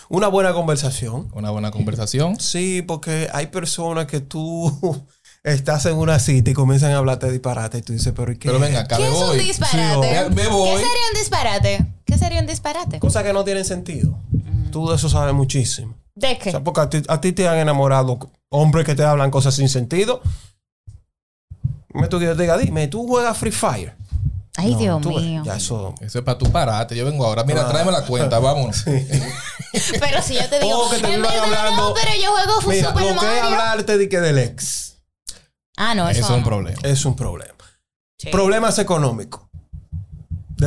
Una 0.10 0.28
buena 0.28 0.54
conversación. 0.54 1.30
Una 1.34 1.52
buena 1.52 1.72
conversación. 1.72 2.40
Sí, 2.40 2.82
porque 2.82 3.30
hay 3.34 3.48
personas 3.48 4.08
que 4.08 4.20
tú 4.20 5.06
estás 5.44 5.86
en 5.86 5.96
una 5.96 6.20
cita 6.20 6.52
y 6.52 6.54
comienzan 6.54 6.92
a 6.92 6.98
hablarte 6.98 7.28
de 7.28 7.32
disparate 7.34 7.78
y 7.78 7.82
tú 7.82 7.94
dices, 7.94 8.12
pero 8.16 8.32
¿y 8.32 8.38
qué? 8.38 8.50
Pero 8.50 8.60
venga, 8.60 8.82
acá 8.82 8.98
¿Qué 8.98 9.04
me 9.04 9.10
es 9.10 9.16
un 9.22 9.38
disparate? 9.38 10.30
Me 10.32 10.48
voy. 10.48 10.70
¿Qué 10.70 10.76
sería 10.78 11.08
un 11.14 11.18
disparate? 11.18 11.86
¿Qué 12.06 12.18
sería 12.18 12.40
un 12.42 12.48
disparate? 12.48 13.00
Cosas 13.00 13.24
que 13.24 13.32
no 13.34 13.44
tienen 13.46 13.64
sentido. 13.64 14.18
Tú 14.72 14.90
de 14.90 14.96
eso 14.96 15.10
sabes 15.10 15.34
muchísimo. 15.34 15.96
¿De 16.16 16.34
O 16.34 16.40
qué? 16.40 16.52
sea, 16.52 16.64
porque 16.64 16.82
a 16.82 16.90
ti, 16.90 17.02
a 17.08 17.22
ti 17.22 17.32
te 17.32 17.48
han 17.48 17.58
enamorado 17.58 18.20
hombres 18.50 18.86
que 18.86 18.96
te 18.96 19.04
hablan 19.04 19.32
cosas 19.32 19.56
sin 19.56 19.70
sentido. 19.70 20.22
Me 21.94 22.08
tú 22.08 22.20
que 22.20 22.28
te 22.28 22.36
diga, 22.42 22.58
dime, 22.58 22.88
tú 22.88 23.08
juegas 23.08 23.38
Free 23.38 23.52
Fire. 23.52 23.96
Ay, 24.58 24.74
No, 24.74 24.78
Dios 24.80 25.02
tú 25.02 25.10
mío. 25.10 25.44
Ya 25.46 25.56
eso. 25.56 25.96
Eso 26.02 26.20
es 26.20 26.26
para 26.26 26.38
tu 26.38 26.52
parate. 26.52 26.96
Yo 26.96 27.06
vengo 27.06 27.26
ahora. 27.26 27.44
Mira, 27.44 27.66
Ah. 27.66 27.70
tráeme 27.70 27.92
la 27.92 28.06
cuenta, 28.06 28.38
vámonos. 28.40 28.84
Pero 30.00 30.22
si 30.22 30.36
yo 30.36 30.50
te 30.50 30.60
digo, 30.60 30.78
O 30.88 30.90
que 30.90 30.98
te 31.00 31.14
en 31.14 31.22
verdad 31.22 31.38
no, 31.38 31.44
hablando- 31.56 31.94
pero 31.94 32.12
yo 32.22 32.32
juego 32.32 32.62
Mira, 32.68 32.90
Super 32.90 33.04
lo 33.04 33.08
que 33.08 33.14
es 33.16 33.42
Mario. 33.42 33.44
hablarte 33.44 33.98
de 33.98 34.10
que 34.10 34.20
del 34.20 34.38
ex 34.40 34.98
Ah, 35.78 35.96
no, 35.96 36.10
eso, 36.10 36.20
Eso 36.20 36.28
es 36.28 36.32
un 36.36 36.40
no. 36.42 36.46
problema. 36.46 36.80
es 36.84 37.06
un 37.06 37.16
problema. 37.16 37.54
Sí. 38.18 38.30
Problemas 38.30 38.78
económicos. 38.80 39.44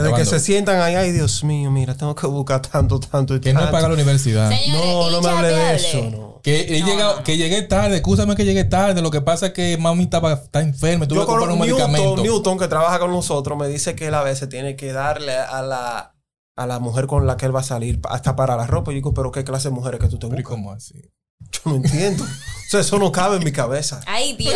Desde 0.03 0.15
que 0.15 0.25
se 0.25 0.41
sientan 0.41 0.81
ahí, 0.81 0.95
ay 0.95 1.13
Dios 1.13 1.43
mío, 1.45 1.71
mira, 1.71 1.95
tengo 1.97 2.15
que 2.15 2.27
buscar 2.27 2.61
tanto, 2.61 2.99
tanto 3.01 3.35
y 3.37 3.41
Que 3.41 3.53
no 3.53 3.61
tanto. 3.61 3.73
paga 3.73 3.89
la 3.89 3.95
universidad. 3.95 4.51
Señores, 4.51 4.73
No, 4.87 5.11
no 5.11 5.21
me 5.23 5.29
hable 5.29 5.49
de 5.49 5.75
eso, 5.77 6.11
no. 6.11 6.41
Que, 6.43 6.77
he 6.77 6.81
No, 6.81 6.87
llegado- 6.87 7.13
no, 7.13 7.19
no. 7.21 7.25
que 7.25 7.37
llegué 7.39 7.63
tarde, 7.63 7.97
escúchame 7.97 8.37
que 8.37 8.45
llegué 8.45 8.65
tarde. 8.65 9.01
Lo 9.01 9.11
que 9.11 9.23
pasa 9.23 9.47
es 9.47 9.53
que 9.53 9.79
mami 9.79 10.03
estaba, 10.05 10.33
está 10.35 10.61
enferma. 10.61 11.07
Tuve 11.09 11.21
Yo 11.21 11.25
que 11.25 11.31
comprar 11.33 11.51
un 11.51 11.59
medicamento. 11.61 12.03
Newton, 12.17 12.25
Newton, 12.25 12.59
que 12.59 12.69
trabaja 12.69 12.99
con 12.99 13.11
nosotros, 13.13 13.57
me 13.59 13.67
dice 13.69 13.95
que 13.95 14.09
él 14.09 14.15
a 14.15 14.23
veces 14.23 14.49
tiene 14.51 14.77
que 14.77 14.93
darle 14.93 15.35
a 15.37 15.63
la, 15.63 16.15
a 16.57 16.67
la 16.67 16.79
mujer 16.81 17.07
con 17.07 17.27
la 17.27 17.37
que 17.39 17.47
él 17.47 17.57
va 17.57 17.61
a 17.61 17.65
salir 17.65 17.99
hasta 18.11 18.37
para 18.37 18.57
la 18.57 18.67
ropa. 18.67 18.91
Y 18.91 18.95
yo 18.95 18.97
digo, 18.97 19.15
pero 19.15 19.31
¿qué 19.33 19.43
clase 19.45 19.69
de 19.69 19.75
mujeres 19.75 20.01
que 20.01 20.09
tú 20.09 20.19
te 20.19 20.27
Pero 20.29 20.39
¿y 20.41 20.43
buscas? 20.43 20.57
cómo 20.57 20.73
así? 20.73 21.01
Yo 21.65 21.71
no 21.71 21.77
entiendo. 21.77 22.25
o 22.25 22.71
sea, 22.71 22.81
eso 22.81 22.99
no 22.99 23.13
cabe 23.13 23.37
en 23.37 23.45
mi 23.45 23.53
cabeza. 23.53 24.01
Ay, 24.07 24.35
Dios. 24.35 24.55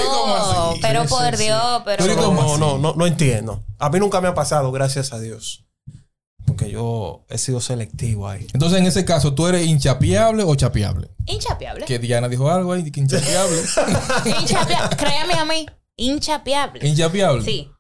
Pero 0.81 1.05
por 1.07 1.31
sí, 1.31 1.37
sí. 1.37 1.45
Dios, 1.45 1.83
pero. 1.85 2.05
Pero 2.05 2.13
¿y 2.13 2.17
No, 2.17 2.59
no, 2.59 2.79
no, 2.79 2.95
no, 2.95 3.07
entiendo. 3.07 3.65
A 3.79 3.91
mí 3.91 3.99
nunca 3.99 4.21
me 4.21 4.29
ha 4.29 4.35
pasado, 4.35 4.73
gracias 4.73 5.13
a 5.13 5.21
Dios. 5.21 5.65
porque 6.47 6.71
yo 6.71 7.25
he 7.29 7.39
sido 7.39 7.61
selectivo 7.61 8.29
ahí. 8.29 8.47
Entonces, 8.55 8.79
en 8.81 8.87
ese 8.87 9.05
caso, 9.05 9.35
¿tú 9.35 9.47
eres 9.47 9.67
hinchapiable 9.67 10.43
o 10.43 10.55
chapiable? 10.55 11.11
Inchapeable. 11.27 11.85
Que 11.85 11.99
Diana 11.99 12.29
dijo 12.29 12.51
algo 12.51 12.73
ahí, 12.73 12.91
que 12.91 13.01
hinchapiable. 13.01 13.61
Inchapeable. 14.41 14.97
Créeme 14.97 15.35
a 15.35 15.45
mí. 15.45 15.67
Inchapeable. 15.97 16.87
hinchapiable. 16.87 17.45
Sí. 17.45 17.71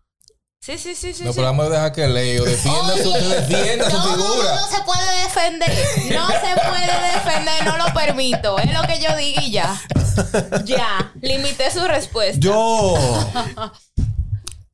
Sí, 0.61 0.77
sí, 0.77 0.95
sí, 0.95 1.15
sí. 1.15 1.25
No, 1.25 1.33
sí. 1.33 1.37
pero 1.37 1.47
vamos 1.47 1.67
a 1.67 1.71
dejar 1.71 1.93
que 1.93 2.07
Leo 2.09 2.45
defienda 2.45 2.97
su, 2.97 3.11
defienda 3.13 3.89
no, 3.89 4.03
figura. 4.03 4.55
No, 4.55 4.61
no 4.61 4.67
se 4.67 4.83
puede 4.83 5.23
defender. 5.23 5.71
No 6.13 6.29
se 6.29 6.69
puede 6.69 7.13
defender, 7.15 7.65
no 7.65 7.79
lo 7.79 7.95
permito. 7.95 8.59
Es 8.59 8.73
lo 8.73 8.83
que 8.83 9.01
yo 9.01 9.17
digo 9.17 9.41
y 9.41 9.51
ya. 9.51 9.81
Ya, 10.65 11.13
limité 11.21 11.71
su 11.71 11.87
respuesta. 11.87 12.39
Yo. 12.41 12.97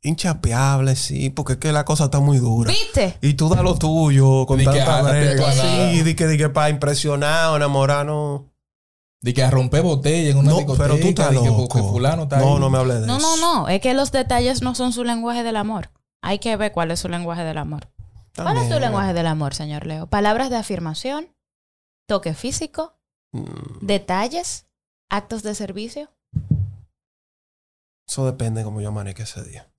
Inchapeable, 0.02 0.96
sí, 0.96 1.30
porque 1.30 1.54
es 1.54 1.58
que 1.58 1.72
la 1.72 1.84
cosa 1.84 2.04
está 2.04 2.20
muy 2.20 2.38
dura. 2.38 2.70
¿Viste? 2.70 3.18
Y 3.20 3.34
tú 3.34 3.48
da 3.48 3.62
lo 3.62 3.76
tuyo 3.76 4.46
con 4.46 4.58
Di 4.58 4.64
que, 4.64 4.78
tanta 4.78 5.02
brega. 5.02 5.52
Sí, 5.52 6.02
di 6.02 6.14
que, 6.14 6.26
di 6.26 6.36
que 6.36 6.48
para 6.48 6.70
impresionar 6.70 7.50
o 7.50 7.56
enamorar, 7.56 8.04
no. 8.04 8.53
De 9.24 9.32
que 9.32 9.42
a 9.42 9.50
romper 9.50 9.80
botella 9.82 10.28
en 10.32 10.36
una 10.36 10.50
No, 10.50 10.56
discoteca. 10.58 10.84
pero 10.84 11.00
tú 11.00 11.08
estás 11.08 11.30
de 11.30 11.40
que 11.40 11.46
loco. 11.46 11.78
fulano 11.90 12.24
está 12.24 12.36
no, 12.40 12.54
ahí. 12.56 12.60
no 12.60 12.68
me 12.68 12.76
hables 12.76 13.00
de 13.00 13.06
No, 13.06 13.16
eso. 13.16 13.36
no, 13.38 13.60
no. 13.62 13.68
Es 13.70 13.80
que 13.80 13.94
los 13.94 14.12
detalles 14.12 14.60
no 14.60 14.74
son 14.74 14.92
su 14.92 15.02
lenguaje 15.02 15.42
del 15.42 15.56
amor. 15.56 15.88
Hay 16.22 16.40
que 16.40 16.54
ver 16.58 16.72
cuál 16.72 16.90
es 16.90 17.00
su 17.00 17.08
lenguaje 17.08 17.42
del 17.42 17.56
amor. 17.56 17.88
¿Cuál 18.36 18.58
es 18.58 18.68
tu 18.68 18.78
lenguaje 18.78 19.14
del 19.14 19.26
amor, 19.26 19.54
señor 19.54 19.86
Leo? 19.86 20.08
Palabras 20.08 20.50
de 20.50 20.56
afirmación, 20.56 21.28
toque 22.06 22.34
físico, 22.34 22.98
mm, 23.32 23.78
detalles, 23.80 24.66
actos 25.08 25.42
de 25.42 25.54
servicio. 25.54 26.10
Eso 28.06 28.26
depende 28.26 28.60
de 28.60 28.64
cómo 28.66 28.82
yo 28.82 28.88
amanezca 28.88 29.22
ese 29.22 29.42
día. 29.42 29.70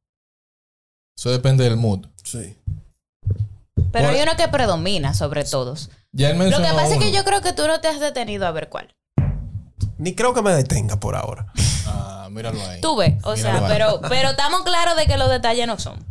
Eso 1.16 1.30
depende 1.30 1.66
del 1.66 1.78
mood. 1.78 2.08
Sí. 2.24 2.58
Pero 3.92 4.08
hay 4.10 4.22
uno 4.24 4.36
que 4.36 4.48
predomina 4.48 5.14
sobre 5.14 5.44
todos. 5.44 5.92
Ya 6.12 6.32
él 6.32 6.40
Lo 6.40 6.58
que 6.58 6.64
pasa 6.74 6.96
es 6.96 6.98
que 6.98 7.12
yo 7.12 7.24
creo 7.24 7.42
que 7.42 7.54
tú 7.54 7.68
no 7.68 7.80
te 7.80 7.88
has 7.90 8.00
detenido 8.00 8.48
a 8.48 8.52
ver 8.52 8.70
cuál. 8.70 8.96
Ni 9.98 10.14
creo 10.16 10.34
que 10.34 10.42
me 10.42 10.52
detenga 10.54 11.00
por 11.00 11.16
ahora. 11.16 11.48
Ah, 11.88 12.28
míralo 12.32 12.60
ahí. 12.68 12.82
Tú 12.82 12.98
ves, 12.98 13.14
o 13.24 13.34
Míralo 13.36 13.38
sea, 13.38 13.68
ahí. 13.68 13.74
pero, 13.74 14.02
pero 14.10 14.30
estamos 14.32 14.62
claros 14.64 14.96
de 14.98 15.06
que 15.06 15.18
los 15.18 15.30
detalles 15.30 15.68
no 15.68 15.80
son. 15.80 16.04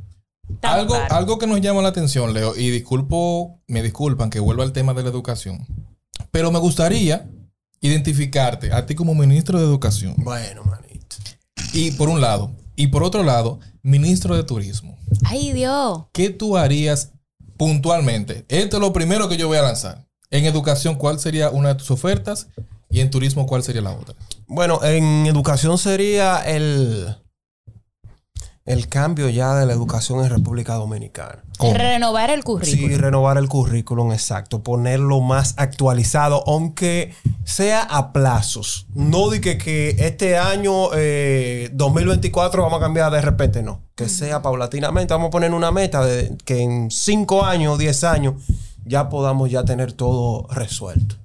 Estamos 0.48 0.78
Algo, 0.80 0.94
claros. 0.94 1.12
algo 1.12 1.38
que 1.38 1.46
nos 1.46 1.60
llama 1.60 1.82
la 1.82 1.88
atención, 1.88 2.32
Leo, 2.32 2.54
y 2.56 2.70
disculpo, 2.70 3.60
me 3.66 3.82
disculpan 3.82 4.30
que 4.30 4.40
vuelva 4.40 4.64
al 4.64 4.72
tema 4.72 4.94
de 4.94 5.02
la 5.02 5.08
educación, 5.10 5.66
pero 6.30 6.50
me 6.50 6.58
gustaría 6.58 7.28
identificarte 7.80 8.72
a 8.72 8.86
ti 8.86 8.94
como 8.94 9.14
ministro 9.14 9.58
de 9.58 9.64
educación. 9.66 10.14
Bueno, 10.18 10.62
manito. 10.64 11.16
Y 11.72 11.90
por 11.92 12.08
un 12.08 12.20
lado, 12.20 12.52
y 12.76 12.86
por 12.86 13.02
otro 13.02 13.22
lado, 13.22 13.60
ministro 13.82 14.36
de 14.36 14.44
turismo. 14.44 14.96
Ay, 15.26 15.52
Dios. 15.52 16.04
¿Qué 16.12 16.30
tú 16.30 16.56
harías 16.56 17.10
puntualmente? 17.58 18.44
Esto 18.48 18.76
es 18.76 18.80
lo 18.80 18.92
primero 18.92 19.28
que 19.28 19.36
yo 19.36 19.48
voy 19.48 19.58
a 19.58 19.62
lanzar. 19.62 20.06
En 20.30 20.44
educación, 20.46 20.94
¿cuál 20.96 21.20
sería 21.20 21.50
una 21.50 21.68
de 21.70 21.74
tus 21.76 21.90
ofertas? 21.90 22.48
Y 22.94 23.00
en 23.00 23.10
turismo, 23.10 23.44
¿cuál 23.44 23.64
sería 23.64 23.82
la 23.82 23.90
otra? 23.90 24.14
Bueno, 24.46 24.78
en 24.84 25.26
educación 25.26 25.78
sería 25.78 26.38
el, 26.46 27.16
el 28.66 28.86
cambio 28.86 29.28
ya 29.30 29.56
de 29.56 29.66
la 29.66 29.72
educación 29.72 30.24
en 30.24 30.30
República 30.30 30.74
Dominicana. 30.74 31.42
¿Cómo? 31.58 31.74
Renovar 31.74 32.30
el 32.30 32.44
currículum. 32.44 32.90
Sí, 32.90 32.96
renovar 32.96 33.36
el 33.38 33.48
currículum, 33.48 34.12
exacto. 34.12 34.62
Ponerlo 34.62 35.20
más 35.20 35.54
actualizado, 35.56 36.44
aunque 36.46 37.12
sea 37.42 37.82
a 37.82 38.12
plazos. 38.12 38.86
No 38.94 39.28
de 39.28 39.40
que, 39.40 39.58
que 39.58 39.96
este 39.98 40.38
año 40.38 40.90
eh, 40.94 41.70
2024 41.72 42.62
vamos 42.62 42.78
a 42.78 42.80
cambiar 42.80 43.10
de 43.10 43.22
repente, 43.22 43.64
no. 43.64 43.80
Que 43.96 44.08
sea 44.08 44.40
paulatinamente. 44.40 45.12
Vamos 45.14 45.28
a 45.28 45.30
poner 45.30 45.52
una 45.52 45.72
meta 45.72 46.04
de 46.06 46.36
que 46.44 46.62
en 46.62 46.92
5 46.92 47.44
años, 47.44 47.76
10 47.76 48.04
años, 48.04 48.34
ya 48.84 49.08
podamos 49.08 49.50
ya 49.50 49.64
tener 49.64 49.94
todo 49.94 50.46
resuelto. 50.48 51.23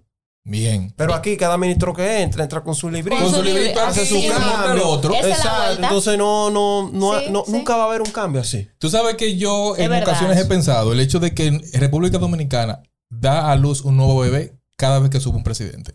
Bien. 0.50 0.92
Pero 0.98 1.14
aquí 1.14 1.38
cada 1.38 1.58
ministro 1.58 1.94
que 1.94 2.22
entra, 2.22 2.44
entra 2.44 2.64
con 2.64 2.74
su 2.74 2.90
librito. 2.90 3.22
Con 3.22 3.32
su 3.34 3.44
librito, 3.44 3.80
hace 3.82 4.06
su 4.06 4.16
cambio. 4.28 4.88
otro. 4.88 5.14
Exacto. 5.14 5.84
Entonces 5.84 6.18
no, 6.18 6.50
no, 6.50 6.90
no, 6.92 7.20
Sí, 7.20 7.26
no- 7.30 7.44
sí. 7.46 7.52
nunca 7.52 7.76
va 7.78 7.84
a 7.84 7.88
haber 7.88 8.02
un 8.02 8.10
cambio 8.12 8.42
así. 8.42 8.68
Tú 8.80 8.90
sabes 8.90 9.16
que 9.16 9.38
yo 9.38 9.76
Es 9.76 9.84
en 9.84 9.92
verdad. 9.92 10.10
ocasiones 10.10 10.38
he 10.40 10.46
pensado 10.46 10.92
el 10.92 11.00
hecho 11.00 11.20
de 11.20 11.34
que 11.36 11.48
en 11.48 11.62
República 11.74 12.18
Dominicana 12.18 12.82
da 13.12 13.52
a 13.52 13.56
luz 13.56 13.82
un 13.82 13.96
nuevo 13.96 14.18
bebé 14.20 14.56
cada 14.76 15.00
vez 15.00 15.10
que 15.12 15.20
sube 15.20 15.38
un 15.38 15.44
presidente. 15.44 15.94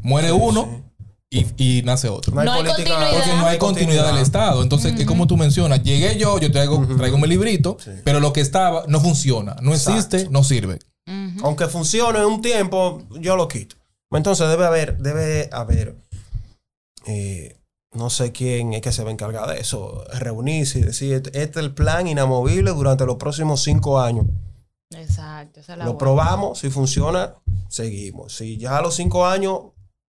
Muere 0.00 0.32
uno 0.32 0.90
y, 1.28 1.46
y 1.56 1.82
nace 1.82 2.08
otro. 2.08 2.34
No 2.34 2.40
hay 2.50 2.64
continuidad. 2.64 3.10
Porque 3.12 3.36
no 3.36 3.46
hay 3.46 3.58
continuidad 3.58 4.06
del 4.06 4.22
Estado. 4.22 4.62
Entonces, 4.62 4.98
es 4.98 5.04
como 5.06 5.26
tú 5.26 5.36
mencionas, 5.36 5.82
llegué 5.82 6.16
yo, 6.18 6.38
yo 6.38 6.50
traigo, 6.50 6.86
traigo 6.96 7.18
mi 7.18 7.28
librito, 7.28 7.76
Sí. 7.82 7.90
pero 8.04 8.20
lo 8.20 8.32
que 8.32 8.40
estaba 8.40 8.84
no 8.88 9.00
funciona, 9.00 9.56
no 9.60 9.74
existe, 9.74 10.16
Exacto. 10.16 10.30
no 10.32 10.44
sirve. 10.44 10.78
Aunque 11.42 11.66
funcione 11.66 12.20
en 12.20 12.24
un 12.26 12.40
tiempo, 12.40 13.02
yo 13.20 13.34
lo 13.36 13.48
quito. 13.48 13.76
Entonces 14.12 14.48
debe 14.48 14.66
haber, 14.66 14.98
debe 14.98 15.48
haber, 15.52 15.96
eh, 17.06 17.56
no 17.94 18.10
sé 18.10 18.32
quién 18.32 18.72
es 18.72 18.80
que 18.82 18.92
se 18.92 19.02
va 19.02 19.10
a 19.10 19.12
encargar 19.12 19.48
de 19.48 19.60
eso, 19.60 20.04
reunirse 20.18 20.78
y 20.78 20.82
decir, 20.82 21.14
este 21.14 21.30
este 21.42 21.58
es 21.60 21.64
el 21.64 21.74
plan 21.74 22.06
inamovible 22.06 22.70
durante 22.72 23.04
los 23.06 23.16
próximos 23.16 23.62
cinco 23.62 24.00
años. 24.00 24.26
Exacto, 24.94 25.60
esa 25.60 25.72
es 25.72 25.78
la 25.78 25.84
Lo 25.86 25.96
probamos, 25.98 26.58
si 26.58 26.68
funciona, 26.70 27.34
seguimos. 27.68 28.34
Si 28.34 28.58
ya 28.58 28.78
a 28.78 28.82
los 28.82 28.94
cinco 28.94 29.26
años 29.26 29.60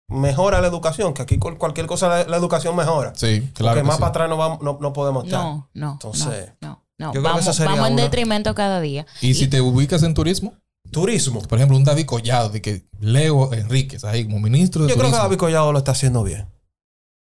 mejora 0.09 0.61
la 0.61 0.67
educación, 0.67 1.13
que 1.13 1.21
aquí 1.21 1.37
cual- 1.37 1.57
cualquier 1.57 1.85
cosa 1.87 2.07
la, 2.09 2.23
la 2.25 2.37
educación 2.37 2.75
mejora. 2.75 3.13
Sí, 3.15 3.49
claro. 3.53 3.75
Porque 3.75 3.79
que 3.81 3.83
más 3.83 3.95
sí. 3.95 3.99
para 4.01 4.09
atrás 4.09 4.29
no, 4.29 4.37
vamos- 4.37 4.61
no, 4.61 4.77
no 4.81 4.93
podemos 4.93 5.25
estar. 5.25 5.41
No, 5.41 5.69
no. 5.73 5.91
Entonces, 5.93 6.53
no, 6.61 6.67
no, 6.69 6.83
no. 6.97 7.05
yo 7.07 7.11
creo 7.11 7.23
que 7.23 7.27
Vamos, 7.29 7.41
esa 7.41 7.53
sería 7.53 7.71
vamos 7.71 7.87
en 7.87 7.93
una. 7.93 8.03
detrimento 8.03 8.53
cada 8.55 8.81
día. 8.81 9.05
Y 9.21 9.35
si 9.35 9.47
te 9.47 9.61
ubicas 9.61 10.01
en 10.03 10.13
turismo, 10.15 10.53
Turismo. 10.93 11.41
por 11.41 11.57
ejemplo, 11.57 11.75
un 11.75 11.83
David 11.83 12.05
Collado, 12.05 12.49
de 12.49 12.61
que 12.61 12.85
Leo 13.01 13.51
Enríquez, 13.51 14.05
ahí 14.05 14.23
como 14.23 14.39
ministro 14.39 14.83
de 14.83 14.89
Yo 14.89 14.95
creo 14.95 15.07
que 15.07 15.11
turismo. 15.11 15.23
David 15.23 15.37
Collado 15.37 15.73
lo 15.73 15.79
está 15.79 15.91
haciendo 15.91 16.23
bien. 16.23 16.47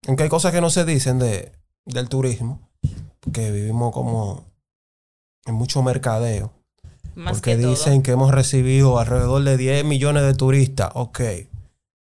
Aunque 0.08 0.24
hay 0.24 0.28
cosas 0.28 0.52
que 0.52 0.60
no 0.60 0.70
se 0.70 0.84
dicen 0.84 1.20
de, 1.20 1.52
del 1.84 2.08
turismo, 2.08 2.68
porque 3.20 3.52
vivimos 3.52 3.92
como 3.92 4.44
en 5.46 5.54
mucho 5.54 5.82
mercadeo. 5.82 6.52
Más 7.14 7.34
porque 7.34 7.52
que 7.52 7.62
todo. 7.62 7.70
dicen 7.70 8.02
que 8.02 8.12
hemos 8.12 8.32
recibido 8.32 8.98
alrededor 8.98 9.42
de 9.44 9.56
10 9.56 9.84
millones 9.84 10.24
de 10.24 10.34
turistas. 10.34 10.90
Ok. 10.94 11.20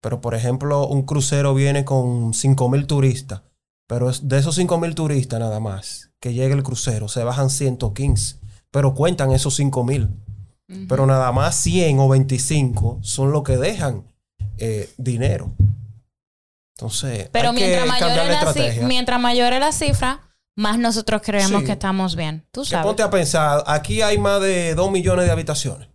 Pero, 0.02 0.22
por 0.22 0.36
ejemplo, 0.36 0.88
un 0.88 1.04
crucero 1.04 1.54
viene 1.54 1.86
con 1.86 2.34
5 2.34 2.70
mil 2.70 2.86
turistas. 2.88 3.42
Pero 3.88 4.12
de 4.12 4.38
esos 4.38 4.56
5 4.56 4.80
mil 4.80 4.96
turistas 4.96 5.40
nada 5.40 5.60
más, 5.60 6.12
que 6.20 6.34
llega 6.34 6.56
el 6.56 6.64
crucero, 6.64 7.08
se 7.08 7.24
bajan 7.24 7.50
115. 7.50 8.38
Pero 8.72 8.94
cuentan 8.94 9.32
esos 9.32 9.56
5 9.56 9.84
mil. 9.84 10.10
Pero 10.90 11.06
nada 11.06 11.32
más 11.32 11.56
100 11.56 12.00
o 12.00 12.10
25 12.10 13.00
son 13.02 13.32
los 13.32 13.44
que 13.44 13.58
dejan 13.58 14.04
eh, 14.58 14.90
dinero. 14.98 15.52
Entonces, 16.78 17.30
Pero 17.32 17.50
hay 17.50 17.56
mientras 17.56 17.84
que 17.84 17.90
mayor, 17.90 18.10
es 18.12 18.28
la 18.28 18.34
estrategia. 18.34 18.88
mientras 18.88 19.20
mayor 19.22 19.54
es 19.54 19.60
la 19.60 19.72
cifra, 19.72 20.22
más 20.58 20.78
nosotros 20.80 21.22
creemos 21.24 21.62
Sí. 21.62 21.66
que 21.68 21.72
estamos 21.74 22.16
bien. 22.16 22.46
Tú 22.52 22.64
Que 22.64 22.70
sabes. 22.70 22.86
ponte 22.86 23.04
a 23.04 23.10
pensar, 23.10 23.64
aquí 23.68 24.02
hay 24.02 24.18
más 24.18 24.42
de 24.42 24.76
2 24.76 24.92
millones 24.92 25.26
de 25.26 25.32
habitaciones. 25.32 25.88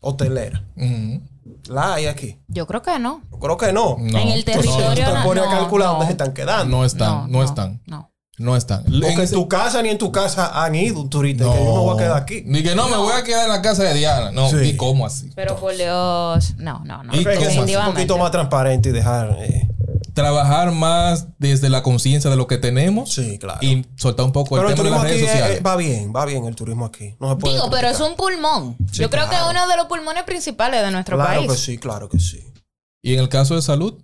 Hoteleras. 0.00 0.62
Ujú. 0.76 1.20
La 1.68 1.94
hay 1.94 2.06
aquí. 2.06 2.38
Yo 2.46 2.66
creo 2.66 2.82
que 2.82 2.98
no. 2.98 3.22
Yo 3.32 3.38
creo 3.38 3.56
que 3.56 3.72
no. 3.72 3.96
No, 3.98 4.18
en 4.18 4.28
el 4.28 4.44
territorio 4.44 4.88
Tú 4.90 4.94
te 4.94 5.02
no, 5.02 5.24
pones 5.24 5.42
a 5.42 5.46
no, 5.46 5.58
calcular 5.58 5.86
no. 5.88 5.92
dónde 5.94 6.06
se 6.06 6.12
están 6.12 6.32
quedando. 6.32 6.76
No 6.76 6.84
están, 6.84 7.30
no, 7.30 7.42
están, 7.42 7.82
No. 7.86 8.12
No 8.38 8.56
están. 8.56 8.84
Porque 8.84 9.06
En 9.12 9.20
en 9.20 9.30
tu 9.30 9.48
casa 9.48 9.82
ni 9.82 9.88
en 9.90 9.98
tu 9.98 10.10
casa 10.12 10.64
han 10.64 10.74
ido 10.74 11.00
un 11.00 11.10
turista. 11.10 11.44
Que 11.44 11.50
yo 11.50 11.56
me 11.64 11.70
voy 11.80 11.94
a 11.94 11.98
quedar 11.98 12.16
aquí. 12.22 12.42
Ni 12.46 12.62
que 12.62 12.74
no, 12.74 12.88
me 12.88 12.96
voy 12.96 13.12
a 13.12 13.22
quedar 13.24 13.44
en 13.44 13.50
la 13.50 13.60
casa 13.62 13.82
de 13.84 13.94
Diana. 13.94 14.30
No, 14.32 14.48
Sí. 14.48 14.56
¿y 14.58 14.76
cómo 14.76 15.04
así? 15.06 15.30
Pero 15.34 15.56
por 15.56 15.76
Dios, 15.76 16.54
no, 16.58 16.80
no, 16.84 17.02
no. 17.02 17.14
Y 17.14 17.24
que 17.24 17.32
es 17.34 17.56
un 17.56 17.84
poquito 17.92 18.16
más 18.18 18.30
transparente 18.30 18.88
y 18.90 18.92
dejar. 18.92 19.36
eh, 19.40 19.68
Trabajar 20.14 20.72
más 20.72 21.28
desde 21.38 21.68
la 21.68 21.84
conciencia 21.84 22.28
de 22.28 22.34
lo 22.36 22.48
que 22.48 22.58
tenemos 22.58 23.12
sí, 23.14 23.38
claro. 23.38 23.60
y 23.62 23.86
soltar 23.96 24.26
un 24.26 24.32
poco 24.32 24.56
el 24.56 24.62
Pero 24.66 24.70
el 24.70 24.74
tema 24.74 24.88
de 24.88 24.90
turismo 24.90 25.04
las 25.04 25.12
aquí 25.12 25.20
redes 25.20 25.28
eh, 25.30 25.32
sociales. 25.38 25.62
va 25.64 25.76
bien, 25.76 26.12
va 26.16 26.24
bien 26.24 26.44
el 26.44 26.56
turismo 26.56 26.86
aquí. 26.86 27.14
No 27.20 27.30
se 27.30 27.36
puede 27.36 27.54
Digo, 27.54 27.70
pero 27.70 27.88
es 27.88 28.00
un 28.00 28.16
pulmón. 28.16 28.76
Sí, 28.90 29.02
Yo 29.02 29.10
creo 29.10 29.28
que 29.28 29.36
es 29.36 29.40
claro. 29.42 29.52
uno 29.52 29.68
de 29.68 29.76
los 29.76 29.86
pulmones 29.86 30.24
principales 30.24 30.82
de 30.82 30.90
nuestro 30.90 31.16
Claro 31.16 31.40
país. 31.46 31.52
que 31.52 31.56
sí, 31.56 31.78
claro 31.78 32.08
que 32.08 32.18
sí. 32.18 32.52
Y 33.00 33.14
en 33.14 33.20
el 33.20 33.28
caso 33.28 33.54
de 33.54 33.62
salud, 33.62 34.02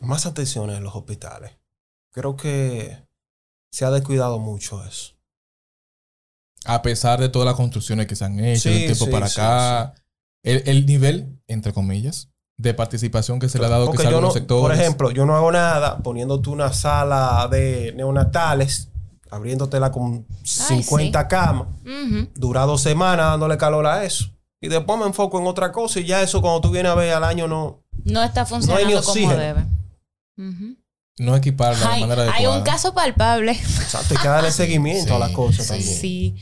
Más 0.00 0.26
atención 0.26 0.68
en 0.70 0.84
los 0.84 0.94
hospitales. 0.94 1.52
Creo 2.16 2.34
que 2.34 2.96
se 3.70 3.84
ha 3.84 3.90
descuidado 3.90 4.38
mucho 4.38 4.82
eso. 4.82 5.12
a 6.64 6.80
pesar 6.80 7.20
de 7.20 7.28
todas 7.28 7.44
las 7.44 7.56
construcciones 7.56 8.06
que 8.06 8.16
se 8.16 8.24
han 8.24 8.40
hecho 8.40 8.70
Sí, 8.70 8.70
de 8.70 8.86
tiempo 8.86 9.04
sí, 9.04 9.10
para 9.10 9.28
sí, 9.28 9.38
acá, 9.38 9.94
El, 10.42 10.62
el 10.64 10.86
nivel, 10.86 11.38
entre 11.46 11.74
comillas, 11.74 12.30
de 12.56 12.72
participación 12.72 13.38
que 13.38 13.50
se 13.50 13.58
le 13.58 13.66
ha 13.66 13.68
dado 13.68 13.92
yo 13.92 14.02
no, 14.02 14.08
algunos 14.08 14.32
sectores. 14.32 14.62
por 14.62 14.72
ejemplo, 14.72 15.10
yo 15.10 15.26
no 15.26 15.36
hago 15.36 15.52
nada 15.52 15.98
poniéndote 15.98 16.48
una 16.48 16.72
sala 16.72 17.48
de 17.50 17.92
neonatales, 17.94 18.88
abriéndotela 19.30 19.92
con 19.92 20.26
50 20.42 21.28
camas, 21.28 21.68
dura 22.34 22.62
dos 22.62 22.80
semanas 22.80 23.26
dándole 23.26 23.58
calor 23.58 23.86
a 23.86 24.04
eso. 24.04 24.30
Y 24.62 24.68
después 24.68 24.98
me 24.98 25.04
enfoco 25.04 25.38
en 25.38 25.46
otra 25.46 25.70
cosa 25.70 26.00
y 26.00 26.06
ya 26.06 26.22
eso 26.22 26.40
cuando 26.40 26.62
tú 26.62 26.70
vienes 26.70 26.92
a 26.92 26.94
ver 26.94 27.12
al 27.12 27.24
año 27.24 27.46
no... 27.46 27.82
No 28.04 28.22
está 28.22 28.44
ni 28.44 28.48
funcionando 28.48 29.02
como 29.02 29.32
debe. 29.34 29.66
Ujú. 30.38 30.76
No 31.18 31.34
equiparla 31.36 31.78
de 31.78 31.94
Hay, 31.94 32.00
manera 32.00 32.22
hay 32.24 32.28
adecuada. 32.30 32.58
un 32.58 32.64
caso 32.64 32.92
palpable. 32.94 33.52
Exacto, 33.52 34.14
hay 34.14 34.20
que 34.22 34.28
darle 34.28 34.50
seguimiento 34.52 35.16
a 35.16 35.18
las 35.18 35.30
cosas 35.30 35.64
sí. 35.66 35.72
también. 35.72 36.00
Sí. 36.00 36.34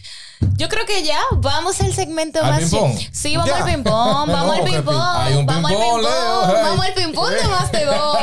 Yo 0.56 0.68
creo 0.68 0.84
que 0.84 1.02
ya 1.04 1.18
vamos 1.37 1.80
al 1.80 1.94
segmento 1.94 2.42
¿Al 2.42 2.50
más. 2.50 2.60
ping-pong? 2.60 2.98
Sí, 3.12 3.37
vamos 3.37 3.50
Ya. 3.50 3.64
al 3.64 3.64
ping-pong, 3.72 4.30
vamos 4.30 4.34
al 4.56 4.60
¿Cómo 4.60 4.64
que 4.64 4.70
ping-pong. 4.72 4.96
Hay 5.16 5.44
Vamos 5.44 5.70
al 5.70 5.76
ping-pong, 5.76 6.04
ay. 6.06 6.62
Vamos 6.64 6.87
al 6.87 6.94
ping-pong 6.94 7.30
de 7.30 7.48
más 7.48 7.72
de 7.72 7.84
dos. 7.87 8.16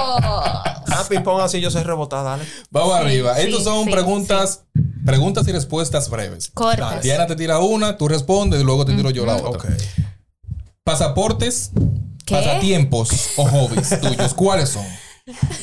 Ah, 0.94 1.06
ping-pong 1.10 1.42
así 1.42 1.62
yo 1.62 1.72
sé 1.72 1.84
rebotar, 1.84 2.24
dale. 2.24 2.44
Vamos 2.70 2.96
Sí, 2.98 3.02
arriba. 3.06 3.36
sí, 3.36 3.42
Estos 3.44 3.64
son 3.64 3.86
sí, 3.86 3.92
preguntas, 3.92 4.64
preguntas 5.06 5.48
y 5.48 5.52
respuestas 5.54 6.10
breves. 6.10 6.52
Cortas. 6.54 7.02
Diana 7.02 7.26
te 7.28 7.36
tira 7.38 7.60
una, 7.60 7.98
tú 7.98 8.08
respondes 8.10 8.62
y 8.62 8.64
luego 8.66 8.86
te 8.86 8.94
tiro 8.94 9.10
yo 9.10 9.26
la 9.26 9.38
Ok. 9.38 9.56
otra. 9.56 9.72
Pasaportes, 10.84 11.72
¿Qué? 12.26 12.36
pasatiempos 12.36 13.10
o 13.38 13.46
hobbies 13.46 14.00
tuyos, 14.02 14.34
¿cuáles 14.34 14.70
son? 14.70 14.86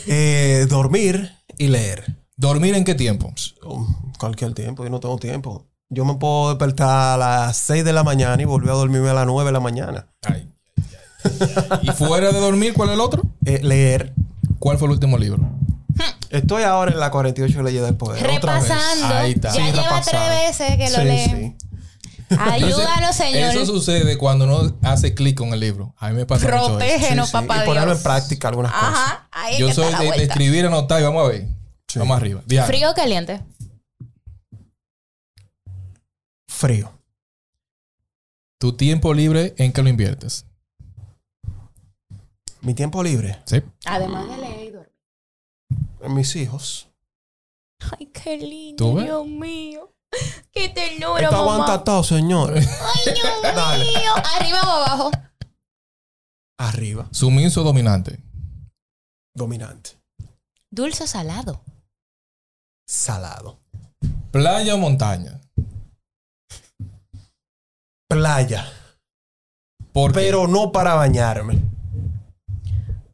Eh, 0.07 0.67
dormir 0.69 1.33
y 1.59 1.69
leer. 1.69 2.17
¿Dormir 2.37 2.75
en 2.75 2.85
qué 2.85 2.95
tiempo? 2.95 3.33
Um, 3.65 4.13
cualquier 4.19 4.55
tiempo, 4.55 4.85
yo 4.85 4.91
no 4.91 5.01
tengo 5.01 5.17
tiempo. 5.19 5.67
Yo 5.91 6.05
me 6.05 6.15
puedo 6.15 6.51
despertar 6.51 7.15
a 7.15 7.17
las 7.17 7.57
6 7.59 7.85
de 7.85 7.93
la 7.93 8.05
mañana 8.05 8.41
y 8.41 8.45
volver 8.45 8.71
a 8.71 8.75
dormirme 8.75 9.09
a 9.09 9.15
las 9.15 9.27
9 9.27 9.47
de 9.49 9.53
la 9.53 9.61
mañana. 9.61 10.07
Ay, 10.27 10.49
ay, 10.77 10.85
ay, 11.25 11.35
ay. 11.71 11.79
¿Y 11.83 11.91
fuera 11.93 12.31
de 12.31 12.39
dormir, 12.41 12.75
cuál 12.75 12.91
es 12.91 12.95
el 12.95 13.01
otro? 13.01 13.23
Eh, 13.45 13.61
leer. 13.63 14.13
¿Cuál 14.59 14.77
fue 14.79 14.87
el 14.87 14.93
último 14.93 15.17
libro? 15.19 15.41
Estoy 16.31 16.63
ahora 16.63 16.93
en 16.93 17.01
la 17.01 17.11
48 17.11 17.63
leyes 17.63 17.83
del 17.83 17.97
poder. 17.97 18.23
otra 18.23 18.55
vez. 18.61 18.69
Repasando. 18.69 19.15
Ahí 19.15 19.33
está. 19.33 19.49
Ya 19.49 19.55
Sí, 19.55 19.61
lleva 19.73 19.83
repasando. 19.83 20.21
tres 20.27 20.59
veces 20.59 20.77
que 20.77 20.91
lo 20.91 20.99
Sí, 20.99 21.05
lee. 21.05 21.57
sí. 21.59 21.68
Ayúdanos, 22.39 23.17
señor. 23.17 23.51
Eso 23.55 23.65
sucede 23.67 24.19
cuando 24.19 24.45
uno 24.45 24.77
hace 24.83 25.15
clic 25.15 25.37
con 25.39 25.53
el 25.55 25.61
libro. 25.61 25.95
A 25.99 26.09
mí 26.11 26.15
me 26.17 26.27
pasa 26.27 26.45
mucho 26.47 26.57
eso. 26.57 26.67
Protégenos, 26.79 27.27
Sí, 27.31 27.37
sí. 27.39 27.47
papá 27.47 27.63
Y 27.63 27.67
ponerlo 27.67 27.91
Dios. 27.91 27.99
en 27.99 28.03
práctica 28.03 28.49
algunas 28.49 28.73
cosas. 28.73 28.89
Ajá. 28.95 29.29
Ahí 29.33 29.55
es 29.55 29.61
Yo 29.61 29.67
que 29.69 29.75
soy 29.75 29.85
está 29.87 30.03
la 30.03 30.11
de, 30.11 30.17
de 30.19 30.25
escribir, 30.25 30.67
anotar 30.67 31.01
y 31.01 31.05
vamos 31.05 31.25
a 31.25 31.29
ver. 31.29 31.47
Sí. 31.89 31.99
Vamos 31.99 32.17
arriba. 32.17 32.43
Diana, 32.47 32.67
¿Frío 32.67 32.91
o 32.91 32.95
caliente? 32.95 33.41
Frío. 36.49 36.93
tu 38.59 38.73
tiempo 38.77 39.15
libre, 39.15 39.55
¿en 39.59 39.73
qué 39.73 39.83
lo 39.83 39.89
inviertes? 39.89 40.45
Mi 42.61 42.75
tiempo 42.75 43.03
libre. 43.05 43.39
Sí. 43.45 43.63
Además 43.85 44.29
de 44.29 44.37
leer 44.39 44.65
y 44.65 44.71
dormir. 44.73 44.93
En 46.01 46.15
mis 46.15 46.35
hijos. 46.35 46.89
Ay, 47.97 48.07
qué 48.07 48.37
lindo, 48.37 48.85
¿Tú 48.85 48.95
ves? 48.97 49.05
Dios 49.05 49.25
mío. 49.27 49.95
Qué 50.53 50.69
ternura, 50.71 51.23
Esto 51.25 51.37
mamá. 51.37 51.53
aguanta 51.55 51.85
todo, 51.85 52.03
señor. 52.03 52.55
Ay, 52.57 53.15
Dios 53.15 53.29
Dale. 53.43 53.85
mío. 53.85 54.13
¿Arriba 54.37 54.61
o 54.63 54.71
abajo? 54.71 55.11
Arriba. 56.59 57.09
Sumiso 57.13 57.61
o 57.61 57.65
dominante. 57.65 58.19
Dominante. 59.35 59.91
Dulce 60.71 61.05
o 61.05 61.07
salado. 61.07 61.63
Salado. 62.87 63.61
Playa 64.33 64.75
o 64.75 64.79
montaña. 64.79 65.41
Playa. 68.09 68.67
¿Por 69.93 70.13
qué? 70.13 70.21
Pero 70.21 70.47
no 70.49 70.73
para 70.73 70.95
bañarme. 70.95 71.61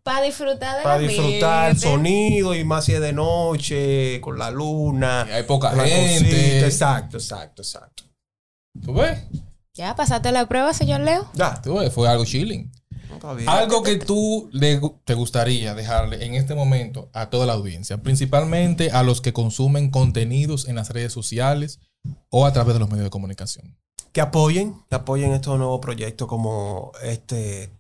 Para 0.05 0.21
disfrutar 0.23 0.77
de 0.77 0.83
Para 0.83 0.99
disfrutar 0.99 1.71
el 1.71 1.79
sonido 1.79 2.55
y 2.55 2.63
más 2.63 2.85
si 2.85 2.93
es 2.93 3.01
de 3.01 3.15
noche, 3.15 4.21
con 4.21 4.39
la 4.39 4.51
luna. 4.51 5.23
hay 5.23 5.45
poca 5.45 5.71
gente. 5.71 6.31
cosita. 6.31 6.67
Exacto, 6.67 7.17
exacto, 7.17 7.63
exacto. 7.63 8.05
¿Tú 8.85 8.93
ves? 8.93 9.19
Ya, 9.73 9.97
pasaste 9.97 10.31
la 10.31 10.47
prueba, 10.47 10.75
señor 10.75 11.01
Leo. 11.01 11.27
Ya. 11.33 11.61
¿Tú 11.63 11.77
ves? 11.79 11.93
Fue 11.93 12.07
algo 12.07 12.25
chilling. 12.27 12.71
Algo 13.47 13.83
que 13.83 13.97
tú 13.97 14.51
le 14.53 14.79
te 15.05 15.15
gustaría 15.15 15.75
dejarle 15.75 16.27
en 16.27 16.35
este 16.35 16.55
momento 16.55 17.09
a 17.15 17.31
toda 17.31 17.47
la 17.47 17.55
audiencia, 17.55 18.03
principalmente 18.03 18.91
a 18.91 19.03
los 19.03 19.23
que 19.23 19.33
consumen 19.33 19.91
contenidos 19.91 20.69
en 20.69 20.77
las 20.77 20.91
redes 20.91 21.13
sociales 21.13 21.81
o 22.29 22.45
a 22.45 22.53
través 22.53 22.75
de 22.75 22.81
los 22.81 22.91
medios 22.91 23.05
de 23.05 23.11
comunicación. 23.11 23.79
que 24.13 24.21
apoyen, 24.21 24.75
que 24.91 24.97
apoyen 24.97 25.33
estos 25.33 25.57
nuevos 25.59 25.81
proyectos 25.81 26.29
como 26.29 26.93
este 27.03 27.71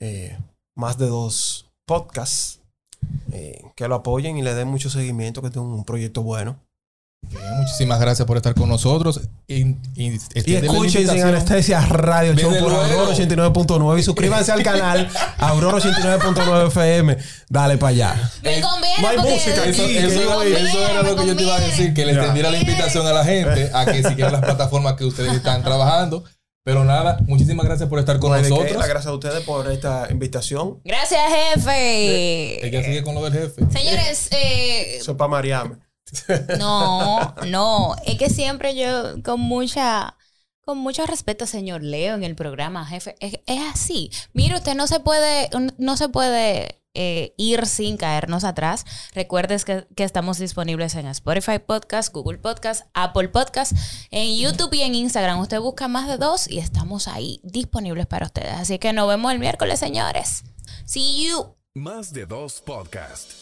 eh, 0.00 0.36
más 0.82 0.98
de 0.98 1.06
dos 1.06 1.70
podcasts. 1.86 2.58
eh, 3.32 3.62
que 3.76 3.88
lo 3.88 3.94
apoyen 3.96 4.36
y 4.38 4.42
le 4.42 4.54
den 4.54 4.68
mucho 4.68 4.88
seguimiento, 4.90 5.40
que 5.42 5.48
es 5.48 5.56
un 5.56 5.84
proyecto 5.84 6.22
bueno. 6.22 6.56
Bien, 7.28 7.42
muchísimas 7.56 8.00
gracias 8.00 8.26
por 8.26 8.36
estar 8.36 8.52
con 8.54 8.68
nosotros. 8.68 9.20
Y, 9.46 9.76
y, 9.94 10.18
escuchen 10.34 11.08
sin 11.08 11.22
anestesia 11.22 11.80
radio 11.86 12.34
show 12.34 12.50
por. 12.60 12.72
Aurora 12.72 13.14
89.9 13.14 13.98
y 13.98 14.02
suscríbanse 14.02 14.50
al 14.52 14.62
canal 14.64 15.08
Aurora 15.38 15.78
89.9 15.78 16.66
FM. 16.68 17.16
Dale 17.48 17.78
para 17.78 17.90
allá. 17.90 18.30
Me 18.42 18.60
conviene 18.60 19.02
no 19.02 19.08
hay 19.08 19.18
música 19.18 19.64
Eso, 19.64 19.82
aquí, 19.82 19.96
eso- 19.96 20.08
que 20.40 20.50
yo- 20.50 20.56
eso 20.56 20.88
era 20.88 21.02
lo 21.02 21.16
que 21.16 21.26
yo 21.26 21.36
te 21.36 21.42
iba 21.44 21.56
a 21.56 21.60
decir, 21.60 21.94
que 21.94 22.04
le 22.06 22.12
extendiera 22.12 22.50
la 22.50 22.58
invitación 22.58 23.06
a 23.06 23.12
la 23.12 23.24
gente 23.24 23.70
a 23.72 23.84
que 23.86 24.02
siguieran 24.02 24.32
las 24.32 24.42
plataformas 24.42 24.94
que 24.94 25.04
ustedes 25.04 25.32
están 25.32 25.62
trabajando. 25.62 26.24
Pero 26.64 26.84
nada, 26.84 27.18
muchísimas 27.26 27.66
gracias 27.66 27.88
por 27.88 27.98
estar 27.98 28.20
con 28.20 28.30
No 28.30 28.36
qué, 28.40 28.48
nosotros. 28.48 28.76
las 28.76 28.88
gracias 28.88 29.06
a 29.10 29.14
ustedes 29.14 29.44
por 29.44 29.70
esta 29.70 30.06
invitación. 30.10 30.80
Gracias, 30.84 31.20
jefe. 31.28 32.64
El 32.64 32.70
que 32.70 32.84
sigue 32.84 33.02
con 33.02 33.14
lo 33.16 33.24
del 33.28 33.32
jefe. 33.32 33.62
Señores, 33.70 34.28
eh, 34.32 34.96
Eso 34.98 35.12
es 35.12 35.16
para 35.16 35.28
Mariame. 35.28 35.76
no, 36.58 37.34
no, 37.48 37.96
es 38.06 38.16
que 38.18 38.28
siempre 38.30 38.76
yo 38.76 39.20
con 39.24 39.40
mucha 39.40 40.16
con 40.64 40.78
mucho 40.78 41.06
respeto, 41.06 41.46
señor 41.46 41.82
Leo, 41.82 42.14
en 42.14 42.24
el 42.24 42.34
programa, 42.34 42.86
jefe, 42.86 43.16
es, 43.20 43.38
así. 43.72 44.10
Mire, 44.32 44.56
usted 44.56 44.74
no 44.74 44.86
se 44.86 45.00
puede 45.00 45.50
no 45.78 45.96
se 45.96 46.08
puede 46.08 46.82
eh, 46.94 47.34
ir 47.38 47.66
sin 47.66 47.96
caernos 47.96 48.44
atrás. 48.44 48.84
Recuerdes 49.14 49.64
que, 49.64 49.86
que 49.96 50.04
estamos 50.04 50.38
disponibles 50.38 50.94
en 50.94 51.06
Spotify 51.06 51.58
Podcast, 51.58 52.12
Google 52.12 52.38
Podcast, 52.38 52.86
Apple 52.92 53.28
Podcast, 53.28 53.72
en 54.10 54.36
YouTube 54.36 54.74
y 54.74 54.82
en 54.82 54.94
Instagram. 54.94 55.40
Usted 55.40 55.58
busca 55.58 55.88
más 55.88 56.06
de 56.06 56.18
dos 56.18 56.48
y 56.48 56.58
estamos 56.58 57.08
ahí 57.08 57.40
disponibles 57.42 58.06
para 58.06 58.26
ustedes. 58.26 58.52
Así 58.52 58.78
que 58.78 58.92
nos 58.92 59.08
vemos 59.08 59.32
el 59.32 59.38
miércoles, 59.38 59.78
señores. 59.78 60.44
See 60.84 61.28
you. 61.28 61.56
Más 61.74 62.12
de 62.12 62.26
dos 62.26 62.60
podcast. 62.60 63.41